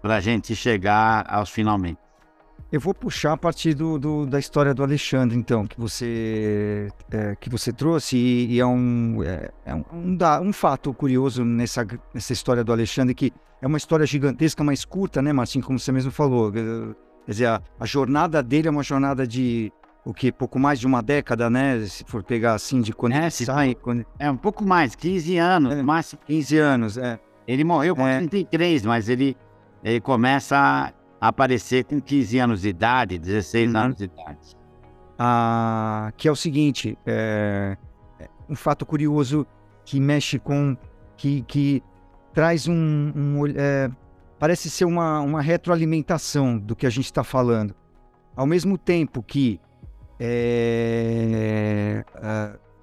para 0.00 0.16
a 0.16 0.20
gente 0.20 0.54
chegar 0.54 1.24
aos 1.28 1.50
finalmente. 1.50 2.03
Eu 2.74 2.80
vou 2.80 2.92
puxar 2.92 3.34
a 3.34 3.36
partir 3.36 3.72
do, 3.72 4.00
do, 4.00 4.26
da 4.26 4.36
história 4.36 4.74
do 4.74 4.82
Alexandre, 4.82 5.38
então, 5.38 5.64
que 5.64 5.80
você, 5.80 6.88
é, 7.08 7.36
que 7.36 7.48
você 7.48 7.72
trouxe, 7.72 8.16
e, 8.16 8.54
e 8.54 8.58
é, 8.58 8.66
um, 8.66 9.22
é, 9.22 9.48
é 9.64 9.72
um, 9.72 9.84
um, 9.92 10.18
um, 10.42 10.52
fato 10.52 10.92
curioso 10.92 11.44
nessa, 11.44 11.86
nessa 12.12 12.32
história 12.32 12.64
do 12.64 12.72
Alexandre, 12.72 13.14
que 13.14 13.32
é 13.62 13.66
uma 13.68 13.78
história 13.78 14.04
gigantesca, 14.04 14.64
mas 14.64 14.84
curta, 14.84 15.22
né, 15.22 15.32
Martim, 15.32 15.60
como 15.60 15.78
você 15.78 15.92
mesmo 15.92 16.10
falou. 16.10 16.50
Quer 16.50 16.96
dizer, 17.28 17.46
a, 17.46 17.62
a 17.78 17.86
jornada 17.86 18.42
dele 18.42 18.66
é 18.66 18.70
uma 18.72 18.82
jornada 18.82 19.24
de, 19.24 19.72
o 20.04 20.12
que, 20.12 20.32
pouco 20.32 20.58
mais 20.58 20.80
de 20.80 20.86
uma 20.88 21.00
década, 21.00 21.48
né, 21.48 21.78
se 21.86 22.02
for 22.04 22.24
pegar 22.24 22.54
assim, 22.54 22.80
de 22.80 22.92
quando 22.92 23.12
é, 23.12 23.30
sai... 23.30 23.76
Quando... 23.76 24.04
É, 24.18 24.28
um 24.28 24.36
pouco 24.36 24.64
mais, 24.64 24.96
15 24.96 25.36
anos, 25.36 25.74
é, 25.74 25.80
máximo. 25.80 26.20
15 26.26 26.58
anos, 26.58 26.98
é. 26.98 27.20
Ele 27.46 27.62
morreu 27.62 27.94
com 27.94 28.04
é. 28.04 28.18
33, 28.18 28.84
mas 28.84 29.08
ele, 29.08 29.36
ele 29.84 30.00
começa 30.00 30.92
aparecer 31.28 31.84
com 31.84 32.00
15 32.00 32.38
anos 32.38 32.60
de 32.60 32.68
idade, 32.68 33.18
16 33.18 33.72
uhum. 33.72 33.80
anos 33.80 33.96
de 33.96 34.04
idade. 34.04 34.56
Ah, 35.18 36.12
que 36.16 36.28
é 36.28 36.30
o 36.30 36.36
seguinte, 36.36 36.98
é, 37.06 37.76
é, 38.20 38.28
um 38.48 38.54
fato 38.54 38.84
curioso 38.84 39.46
que 39.84 40.00
mexe 40.00 40.38
com, 40.38 40.76
que, 41.16 41.42
que 41.42 41.82
traz 42.32 42.68
um, 42.68 43.12
um 43.14 43.46
é, 43.46 43.90
parece 44.38 44.68
ser 44.68 44.84
uma, 44.84 45.20
uma 45.20 45.40
retroalimentação 45.40 46.58
do 46.58 46.76
que 46.76 46.86
a 46.86 46.90
gente 46.90 47.06
está 47.06 47.24
falando. 47.24 47.74
Ao 48.36 48.46
mesmo 48.46 48.76
tempo 48.76 49.22
que 49.22 49.60
é, 50.18 52.04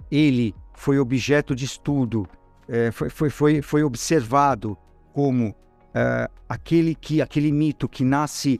ele 0.10 0.56
foi 0.74 0.98
objeto 0.98 1.56
de 1.56 1.66
estudo, 1.66 2.28
é, 2.68 2.92
foi, 2.92 3.10
foi, 3.10 3.30
foi, 3.30 3.62
foi 3.62 3.84
observado 3.84 4.78
como 5.14 5.54
uh, 5.96 6.32
aquele 6.48 6.96
que 6.96 7.22
aquele 7.22 7.52
mito 7.52 7.88
que 7.88 8.04
nasce 8.04 8.60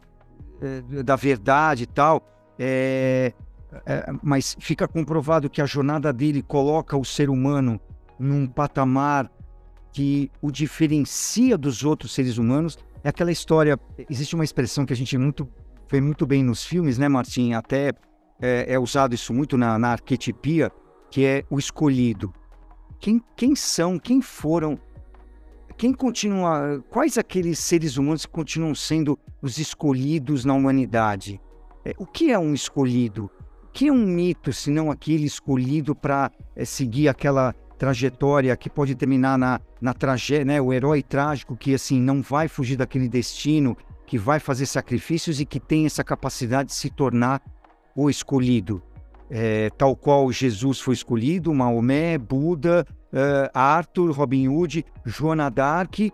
uh, 0.62 1.04
da 1.04 1.16
verdade 1.16 1.84
e 1.84 1.88
tal, 1.88 2.28
é, 2.60 3.34
é, 3.86 4.06
mas 4.22 4.56
fica 4.60 4.88
comprovado 4.88 5.50
que 5.50 5.62
a 5.62 5.66
jornada 5.66 6.12
dele 6.12 6.42
coloca 6.42 6.98
o 6.98 7.06
ser 7.06 7.30
humano 7.30 7.80
num 8.20 8.46
patamar 8.46 9.32
que 9.94 10.30
o 10.42 10.52
diferencia 10.52 11.58
dos 11.58 11.84
outros 11.84 12.14
seres 12.14 12.38
humanos. 12.38 12.78
É 13.04 13.10
aquela 13.10 13.32
história. 13.32 13.80
Existe 14.10 14.36
uma 14.36 14.44
expressão 14.44 14.86
que 14.86 14.94
a 14.94 14.96
gente 14.96 15.18
muito 15.18 15.50
vê 15.90 16.00
muito 16.00 16.26
bem 16.26 16.44
nos 16.44 16.64
filmes, 16.64 16.98
né, 16.98 17.10
Martim? 17.10 17.54
Até 17.54 17.94
é, 18.42 18.74
é 18.74 18.80
usado 18.80 19.14
isso 19.14 19.34
muito 19.34 19.58
na, 19.58 19.78
na 19.78 19.90
arquetipia, 19.90 20.72
que 21.10 21.26
é 21.26 21.44
o 21.50 21.60
escolhido. 21.60 22.34
Quem, 23.00 23.22
quem 23.36 23.56
são, 23.56 23.98
quem 23.98 24.22
foram 24.22 24.80
quem 25.82 25.94
continua, 25.94 26.80
quais 26.92 27.18
aqueles 27.18 27.58
seres 27.58 27.98
humanos 27.98 28.24
que 28.24 28.32
continuam 28.32 28.76
sendo 28.76 29.18
os 29.42 29.58
escolhidos 29.58 30.46
na 30.46 30.54
humanidade? 30.54 31.42
É, 31.84 31.96
o 31.98 32.06
que 32.06 32.32
é 32.32 32.38
um 32.38 32.54
escolhido? 32.54 33.32
O 33.64 33.68
que 33.74 33.88
é 33.88 33.92
um 33.92 34.06
mito, 34.06 34.54
se 34.54 34.70
não 34.70 34.92
aquele 34.92 35.26
escolhido 35.26 35.96
para 35.96 36.32
é, 36.56 36.66
seguir 36.66 37.08
aquela 37.08 37.56
trajetória 37.80 38.56
que 38.56 38.70
pode 38.70 38.94
terminar 38.94 39.40
na, 39.40 39.60
na 39.82 39.92
tragédia, 39.92 40.46
né? 40.46 40.62
O 40.62 40.72
herói 40.72 41.02
trágico 41.02 41.58
que 41.58 41.74
assim 41.74 42.00
não 42.00 42.22
vai 42.22 42.48
fugir 42.48 42.78
daquele 42.78 43.10
destino, 43.10 43.76
que 44.06 44.20
vai 44.20 44.40
fazer 44.40 44.68
sacrifícios 44.68 45.40
e 45.40 45.48
que 45.48 45.60
tem 45.60 45.88
essa 45.88 46.04
capacidade 46.04 46.70
de 46.70 46.76
se 46.76 46.92
tornar 46.92 47.42
o 47.96 48.08
escolhido. 48.08 48.84
É, 49.32 49.72
tal 49.72 49.96
qual 49.96 50.32
Jesus 50.32 50.80
foi 50.80 50.94
escolhido, 50.94 51.52
Maomé, 51.52 52.20
Buda, 52.20 52.86
uh, 53.14 53.50
Arthur, 53.54 54.12
Robin 54.12 54.48
Hood, 54.48 54.86
Joana 55.06 55.50
Dark 55.50 56.00
e 56.00 56.12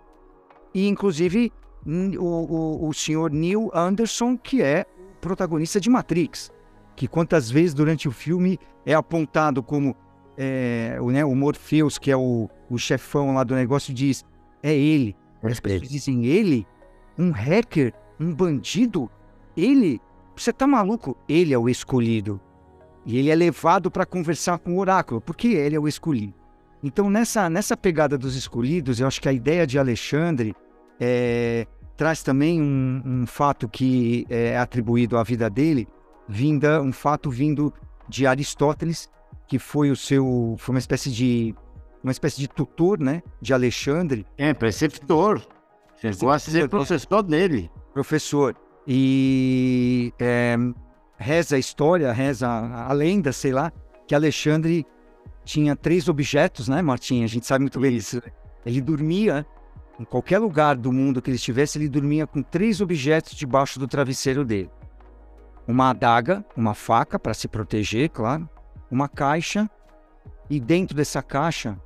inclusive 0.88 1.52
o, 1.86 2.24
o, 2.24 2.90
o 2.90 2.94
senhor 2.94 3.32
Neil 3.32 3.72
Anderson, 3.74 4.38
que 4.38 4.62
é 4.62 4.86
protagonista 5.22 5.80
de 5.80 5.90
Matrix, 5.90 6.52
que 6.96 7.08
quantas 7.08 7.50
vezes 7.50 7.74
durante 7.74 8.08
o 8.08 8.12
filme 8.12 8.60
é 8.86 8.94
apontado 8.94 9.64
como 9.64 9.96
é, 10.38 10.98
o, 11.02 11.10
né, 11.10 11.26
o 11.26 11.36
Morpheus, 11.36 11.98
que 11.98 12.12
é 12.12 12.18
o, 12.18 12.50
o 12.70 12.78
chefão 12.78 13.34
lá 13.34 13.44
do 13.44 13.56
negócio, 13.56 13.94
diz, 13.94 14.24
é 14.62 14.74
ele. 14.76 15.16
As 15.42 15.60
pessoas 15.60 15.90
dizem, 15.90 16.26
ele? 16.26 16.68
Um 17.18 17.32
hacker? 17.32 17.94
Um 18.20 18.34
bandido? 18.34 19.10
Ele? 19.56 20.00
Você 20.36 20.52
tá 20.54 20.68
maluco? 20.68 21.18
Ele 21.28 21.54
é 21.54 21.58
o 21.58 21.70
escolhido. 21.70 22.40
E 23.06 23.18
ele 23.18 23.30
é 23.30 23.36
levado 23.36 23.90
para 23.90 24.06
conversar 24.06 24.60
com 24.60 24.76
o 24.76 24.80
oráculo, 24.80 25.22
porque 25.22 25.48
ele 25.50 25.76
é 25.76 25.80
o 25.80 25.88
escolhido. 25.88 26.34
Então, 26.88 27.10
nessa, 27.10 27.50
nessa 27.50 27.76
pegada 27.76 28.18
dos 28.18 28.38
escolhidos, 28.38 29.02
eu 29.02 29.08
acho 29.08 29.20
que 29.20 29.28
a 29.28 29.34
ideia 29.34 29.68
de 29.68 29.78
Alexandre 29.78 30.56
é, 30.98 31.68
traz 31.98 32.24
também 32.24 32.62
um, 32.62 33.02
um, 33.06 33.28
fato 33.28 33.68
que 33.68 34.26
é 34.30 34.58
atribuído 34.58 35.18
à 35.18 35.24
vida 35.24 35.50
dele, 35.50 35.86
vinda, 36.30 36.82
um 36.82 36.94
fato 36.94 37.30
vindo 37.30 37.74
de 38.08 38.26
Aristóteles, 38.26 39.10
que 39.50 39.60
foi 39.60 39.92
o 39.92 39.98
seu, 39.98 40.56
foi 40.58 40.76
uma 40.76 40.80
espécie 40.80 41.12
de 41.12 41.54
uma 42.02 42.12
espécie 42.12 42.40
de 42.40 42.48
tutor, 42.48 42.98
né, 43.02 43.22
de 43.42 43.54
Alexandre. 43.54 44.26
É, 44.38 44.54
preceptor. 44.54 45.42
Chegou 45.98 46.32
a 46.32 46.40
ser 46.40 46.70
professor 46.70 47.22
dele. 47.22 47.70
Professor. 47.94 48.56
E 48.88 50.14
é, 50.18 50.56
reza 51.18 51.58
a 51.58 51.60
história, 51.60 52.14
reza 52.14 52.48
a, 52.48 52.88
a 52.90 52.94
lenda, 52.94 53.34
sei 53.34 53.52
lá, 53.52 53.74
que 54.08 54.16
Alexandre 54.16 54.86
tinha 55.48 55.76
três 55.76 56.10
objetos, 56.10 56.68
né, 56.68 56.82
Martim? 56.82 57.24
A 57.24 57.28
gente 57.28 57.48
sabe 57.48 57.64
muito 57.64 57.80
bem 57.80 57.96
isso. 57.96 58.22
Ele 58.66 58.82
dormia 58.82 59.46
em 59.98 60.04
qualquer 60.04 60.40
lugar 60.40 60.76
do 60.76 60.92
mundo 60.92 61.22
que 61.22 61.30
ele 61.30 61.38
estivesse, 61.38 61.78
ele 61.78 61.88
dormia 61.88 62.28
com 62.28 62.44
três 62.44 62.82
objetos 62.82 63.34
debaixo 63.34 63.80
do 63.80 63.88
travesseiro 63.88 64.44
dele: 64.44 64.70
uma 65.66 65.92
adaga, 65.92 66.46
uma 66.56 66.74
faca 66.74 67.18
para 67.18 67.34
se 67.34 67.48
proteger, 67.48 68.10
claro, 68.10 68.48
uma 68.92 69.08
caixa 69.08 69.70
e 70.50 70.60
dentro 70.60 70.96
dessa 70.96 71.24
caixa 71.24 71.80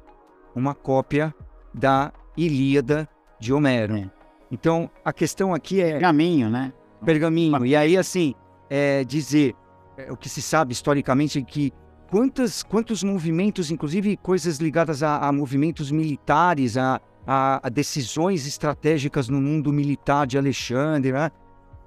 uma 0.55 0.74
cópia 0.74 1.34
da 1.74 2.12
Ilíada 2.36 3.07
de 3.39 3.53
Homero. 3.53 3.95
É. 3.95 4.09
Então 4.51 4.89
a 5.05 5.14
questão 5.14 5.53
aqui 5.53 5.82
é 5.82 5.91
pergaminho, 5.91 6.49
né? 6.49 6.74
Pergaminho. 7.05 7.66
E 7.66 7.76
aí 7.76 7.95
assim 7.95 8.34
é 8.70 9.03
dizer 9.03 9.55
é, 9.97 10.12
o 10.12 10.18
que 10.18 10.28
se 10.28 10.41
sabe 10.41 10.74
historicamente 10.74 11.38
é 11.38 11.41
que 11.43 11.72
quantas, 12.12 12.62
quantos 12.62 13.03
movimentos, 13.03 13.72
inclusive 13.72 14.18
coisas 14.18 14.57
ligadas 14.57 15.01
a, 15.01 15.20
a 15.20 15.32
movimentos 15.32 15.89
militares, 15.89 16.76
a, 16.76 16.99
a, 17.26 17.66
a, 17.66 17.70
decisões 17.70 18.45
estratégicas 18.45 19.30
no 19.30 19.39
mundo 19.39 19.72
militar 19.72 20.28
de 20.28 20.38
Alexandre, 20.38 21.14
né? 21.14 21.32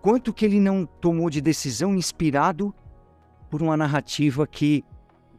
quanto 0.00 0.32
que 0.32 0.46
ele 0.46 0.58
não 0.58 0.86
tomou 0.86 1.28
de 1.28 1.42
decisão 1.42 1.94
inspirado 1.94 2.74
por 3.50 3.60
uma 3.60 3.76
narrativa 3.76 4.46
que 4.46 4.82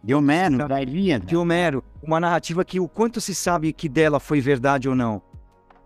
de 0.04 0.14
Homero, 0.14 0.68
da 0.68 0.80
Ilíada. 0.80 1.26
De 1.26 1.36
Homero, 1.36 1.84
uma 2.04 2.20
narrativa 2.20 2.64
que 2.64 2.80
o 2.80 2.88
quanto 2.88 3.20
se 3.20 3.34
sabe 3.34 3.74
que 3.74 3.90
dela 3.90 4.20
foi 4.20 4.40
verdade 4.40 4.88
ou 4.88 4.94
não, 4.94 5.20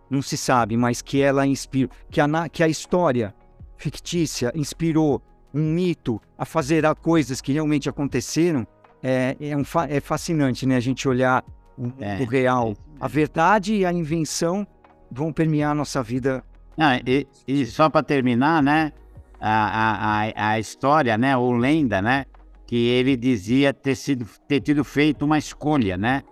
não 0.09 0.21
se 0.21 0.35
sabe, 0.35 0.75
mas 0.75 1.01
que 1.01 1.21
ela 1.21 1.47
inspirou, 1.47 1.89
que 2.09 2.19
a, 2.19 2.49
que 2.49 2.61
a 2.61 2.67
história 2.67 3.33
fictícia 3.77 4.51
inspirou 4.53 5.21
um 5.53 5.73
mito 5.73 6.21
a 6.37 6.43
fazer 6.43 6.83
coisas 6.95 7.39
que 7.39 7.53
realmente 7.53 7.87
aconteceram, 7.87 8.67
é, 9.01 9.35
é, 9.39 9.55
um, 9.55 9.63
é 9.89 9.99
fascinante, 9.99 10.65
né? 10.65 10.75
A 10.75 10.79
gente 10.79 11.07
olhar 11.07 11.43
o, 11.77 11.91
é, 11.99 12.21
o 12.21 12.25
real. 12.25 12.73
A 12.99 13.07
verdade 13.07 13.75
e 13.75 13.85
a 13.85 13.93
invenção 13.93 14.67
vão 15.11 15.31
permear 15.31 15.71
a 15.71 15.75
nossa 15.75 16.03
vida. 16.03 16.43
Não, 16.77 16.95
e, 17.05 17.27
e 17.47 17.65
só 17.65 17.89
para 17.89 18.03
terminar, 18.03 18.61
né? 18.61 18.91
A, 19.39 20.25
a, 20.25 20.51
a 20.51 20.59
história, 20.59 21.17
né? 21.17 21.35
Ou 21.35 21.53
lenda, 21.53 22.01
né? 22.01 22.25
Que 22.65 22.87
ele 22.87 23.15
dizia 23.15 23.73
ter, 23.73 23.95
sido, 23.95 24.25
ter 24.47 24.59
tido 24.59 24.83
feito 24.83 25.25
uma 25.25 25.37
escolha, 25.37 25.97
né? 25.97 26.23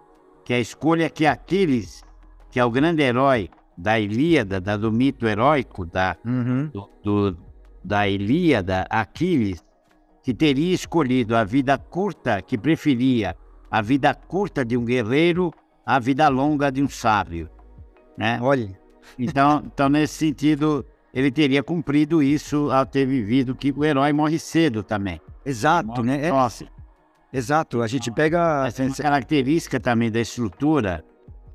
Que 0.44 0.54
a 0.54 0.60
escolha 0.60 1.10
que 1.10 1.26
Aquiles, 1.26 2.04
que 2.52 2.60
é 2.60 2.66
o 2.66 2.70
grande 2.70 3.02
herói 3.02 3.50
da 3.78 4.00
Ilíada, 4.00 4.60
da, 4.60 4.76
do 4.76 4.92
mito 4.92 5.28
heróico 5.28 5.86
da, 5.86 6.18
uhum. 6.26 6.70
do, 6.74 6.90
do, 7.04 7.38
da 7.84 8.08
Ilíada, 8.08 8.86
Aquiles, 8.90 9.64
que 10.28 10.34
teria 10.34 10.74
escolhido 10.74 11.38
a 11.38 11.46
vida 11.46 11.78
curta, 11.78 12.42
que 12.42 12.58
preferia 12.58 13.34
a 13.72 13.82
vida 13.82 14.14
curta 14.14 14.66
de 14.66 14.76
um 14.76 14.84
guerreiro 14.84 15.54
à 15.86 16.00
vida 16.00 16.28
longa 16.28 16.70
de 16.70 16.84
um 16.84 16.90
sábio. 16.90 17.50
Né? 18.18 18.38
Olha. 18.42 18.78
Então, 19.18 19.64
então, 19.74 19.88
nesse 19.88 20.16
sentido, 20.16 20.86
ele 21.14 21.32
teria 21.32 21.64
cumprido 21.64 22.22
isso 22.22 22.70
ao 22.74 22.86
ter 22.86 23.06
vivido 23.06 23.56
que 23.56 23.72
o 23.72 23.86
herói 23.86 24.12
morre 24.12 24.38
cedo 24.38 24.84
também. 24.84 25.22
Exato, 25.46 26.04
né? 26.04 26.28
É, 26.28 26.32
Exato, 27.32 27.82
a 27.82 27.88
gente 27.88 28.12
pega. 28.12 28.68
Essa 28.68 28.84
é 28.84 28.88
uma 28.88 28.96
característica 28.98 29.80
também 29.80 30.12
da 30.12 30.20
estrutura 30.20 31.06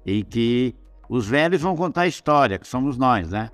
em 0.07 0.25
que 0.25 0.75
os 1.11 1.29
velhos 1.29 1.61
vão 1.61 1.77
contar 1.77 2.03
a 2.03 2.07
história, 2.07 2.59
que 2.59 2.67
somos 2.67 2.97
nós, 2.97 3.33
né? 3.33 3.51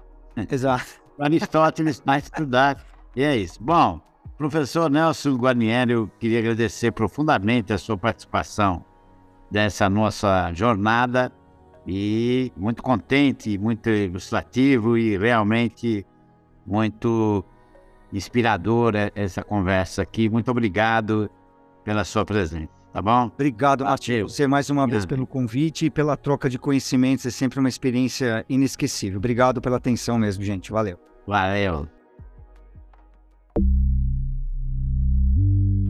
Exato. 0.49 0.87
Aristóteles 1.19 2.01
vai 2.07 2.21
estudar. 2.21 2.81
E 3.16 3.25
é 3.25 3.37
isso. 3.37 3.61
Bom, 3.61 4.01
professor 4.39 4.89
Nelson 4.89 5.34
Guarnieri, 5.34 5.93
eu 5.93 6.09
queria 6.20 6.39
agradecer 6.39 6.93
profundamente 6.93 7.72
a 7.72 7.78
sua 7.78 7.99
participação 7.99 8.84
dessa 9.51 9.91
nossa 9.91 10.53
jornada 10.55 11.32
e 11.84 12.53
muito 12.57 12.80
contente, 12.80 13.59
muito 13.59 13.91
ilustrativo 13.91 14.97
e 14.97 15.18
realmente 15.18 16.07
muito 16.64 17.45
inspiradora 18.12 19.11
essa 19.14 19.43
conversa 19.43 20.03
aqui. 20.03 20.28
Muito 20.28 20.51
obrigado 20.51 21.28
pela 21.82 22.05
sua 22.05 22.24
presença, 22.24 22.68
tá 22.93 23.03
bom? 23.03 23.24
Obrigado, 23.34 23.84
Martinho, 23.84 24.28
você 24.28 24.47
mais 24.47 24.70
uma 24.70 24.86
vez 24.86 25.05
pelo 25.05 25.26
convite 25.26 25.86
e 25.86 25.91
pela 25.91 26.16
troca 26.16 26.49
de 26.49 26.59
conhecimentos. 26.59 27.26
É 27.26 27.30
sempre 27.30 27.59
uma 27.59 27.68
experiência 27.68 28.45
inesquecível. 28.49 29.18
Obrigado 29.18 29.61
pela 29.61 29.78
atenção 29.78 30.16
mesmo, 30.16 30.45
gente. 30.45 30.70
Valeu. 30.70 30.97
Valeu. 31.26 31.98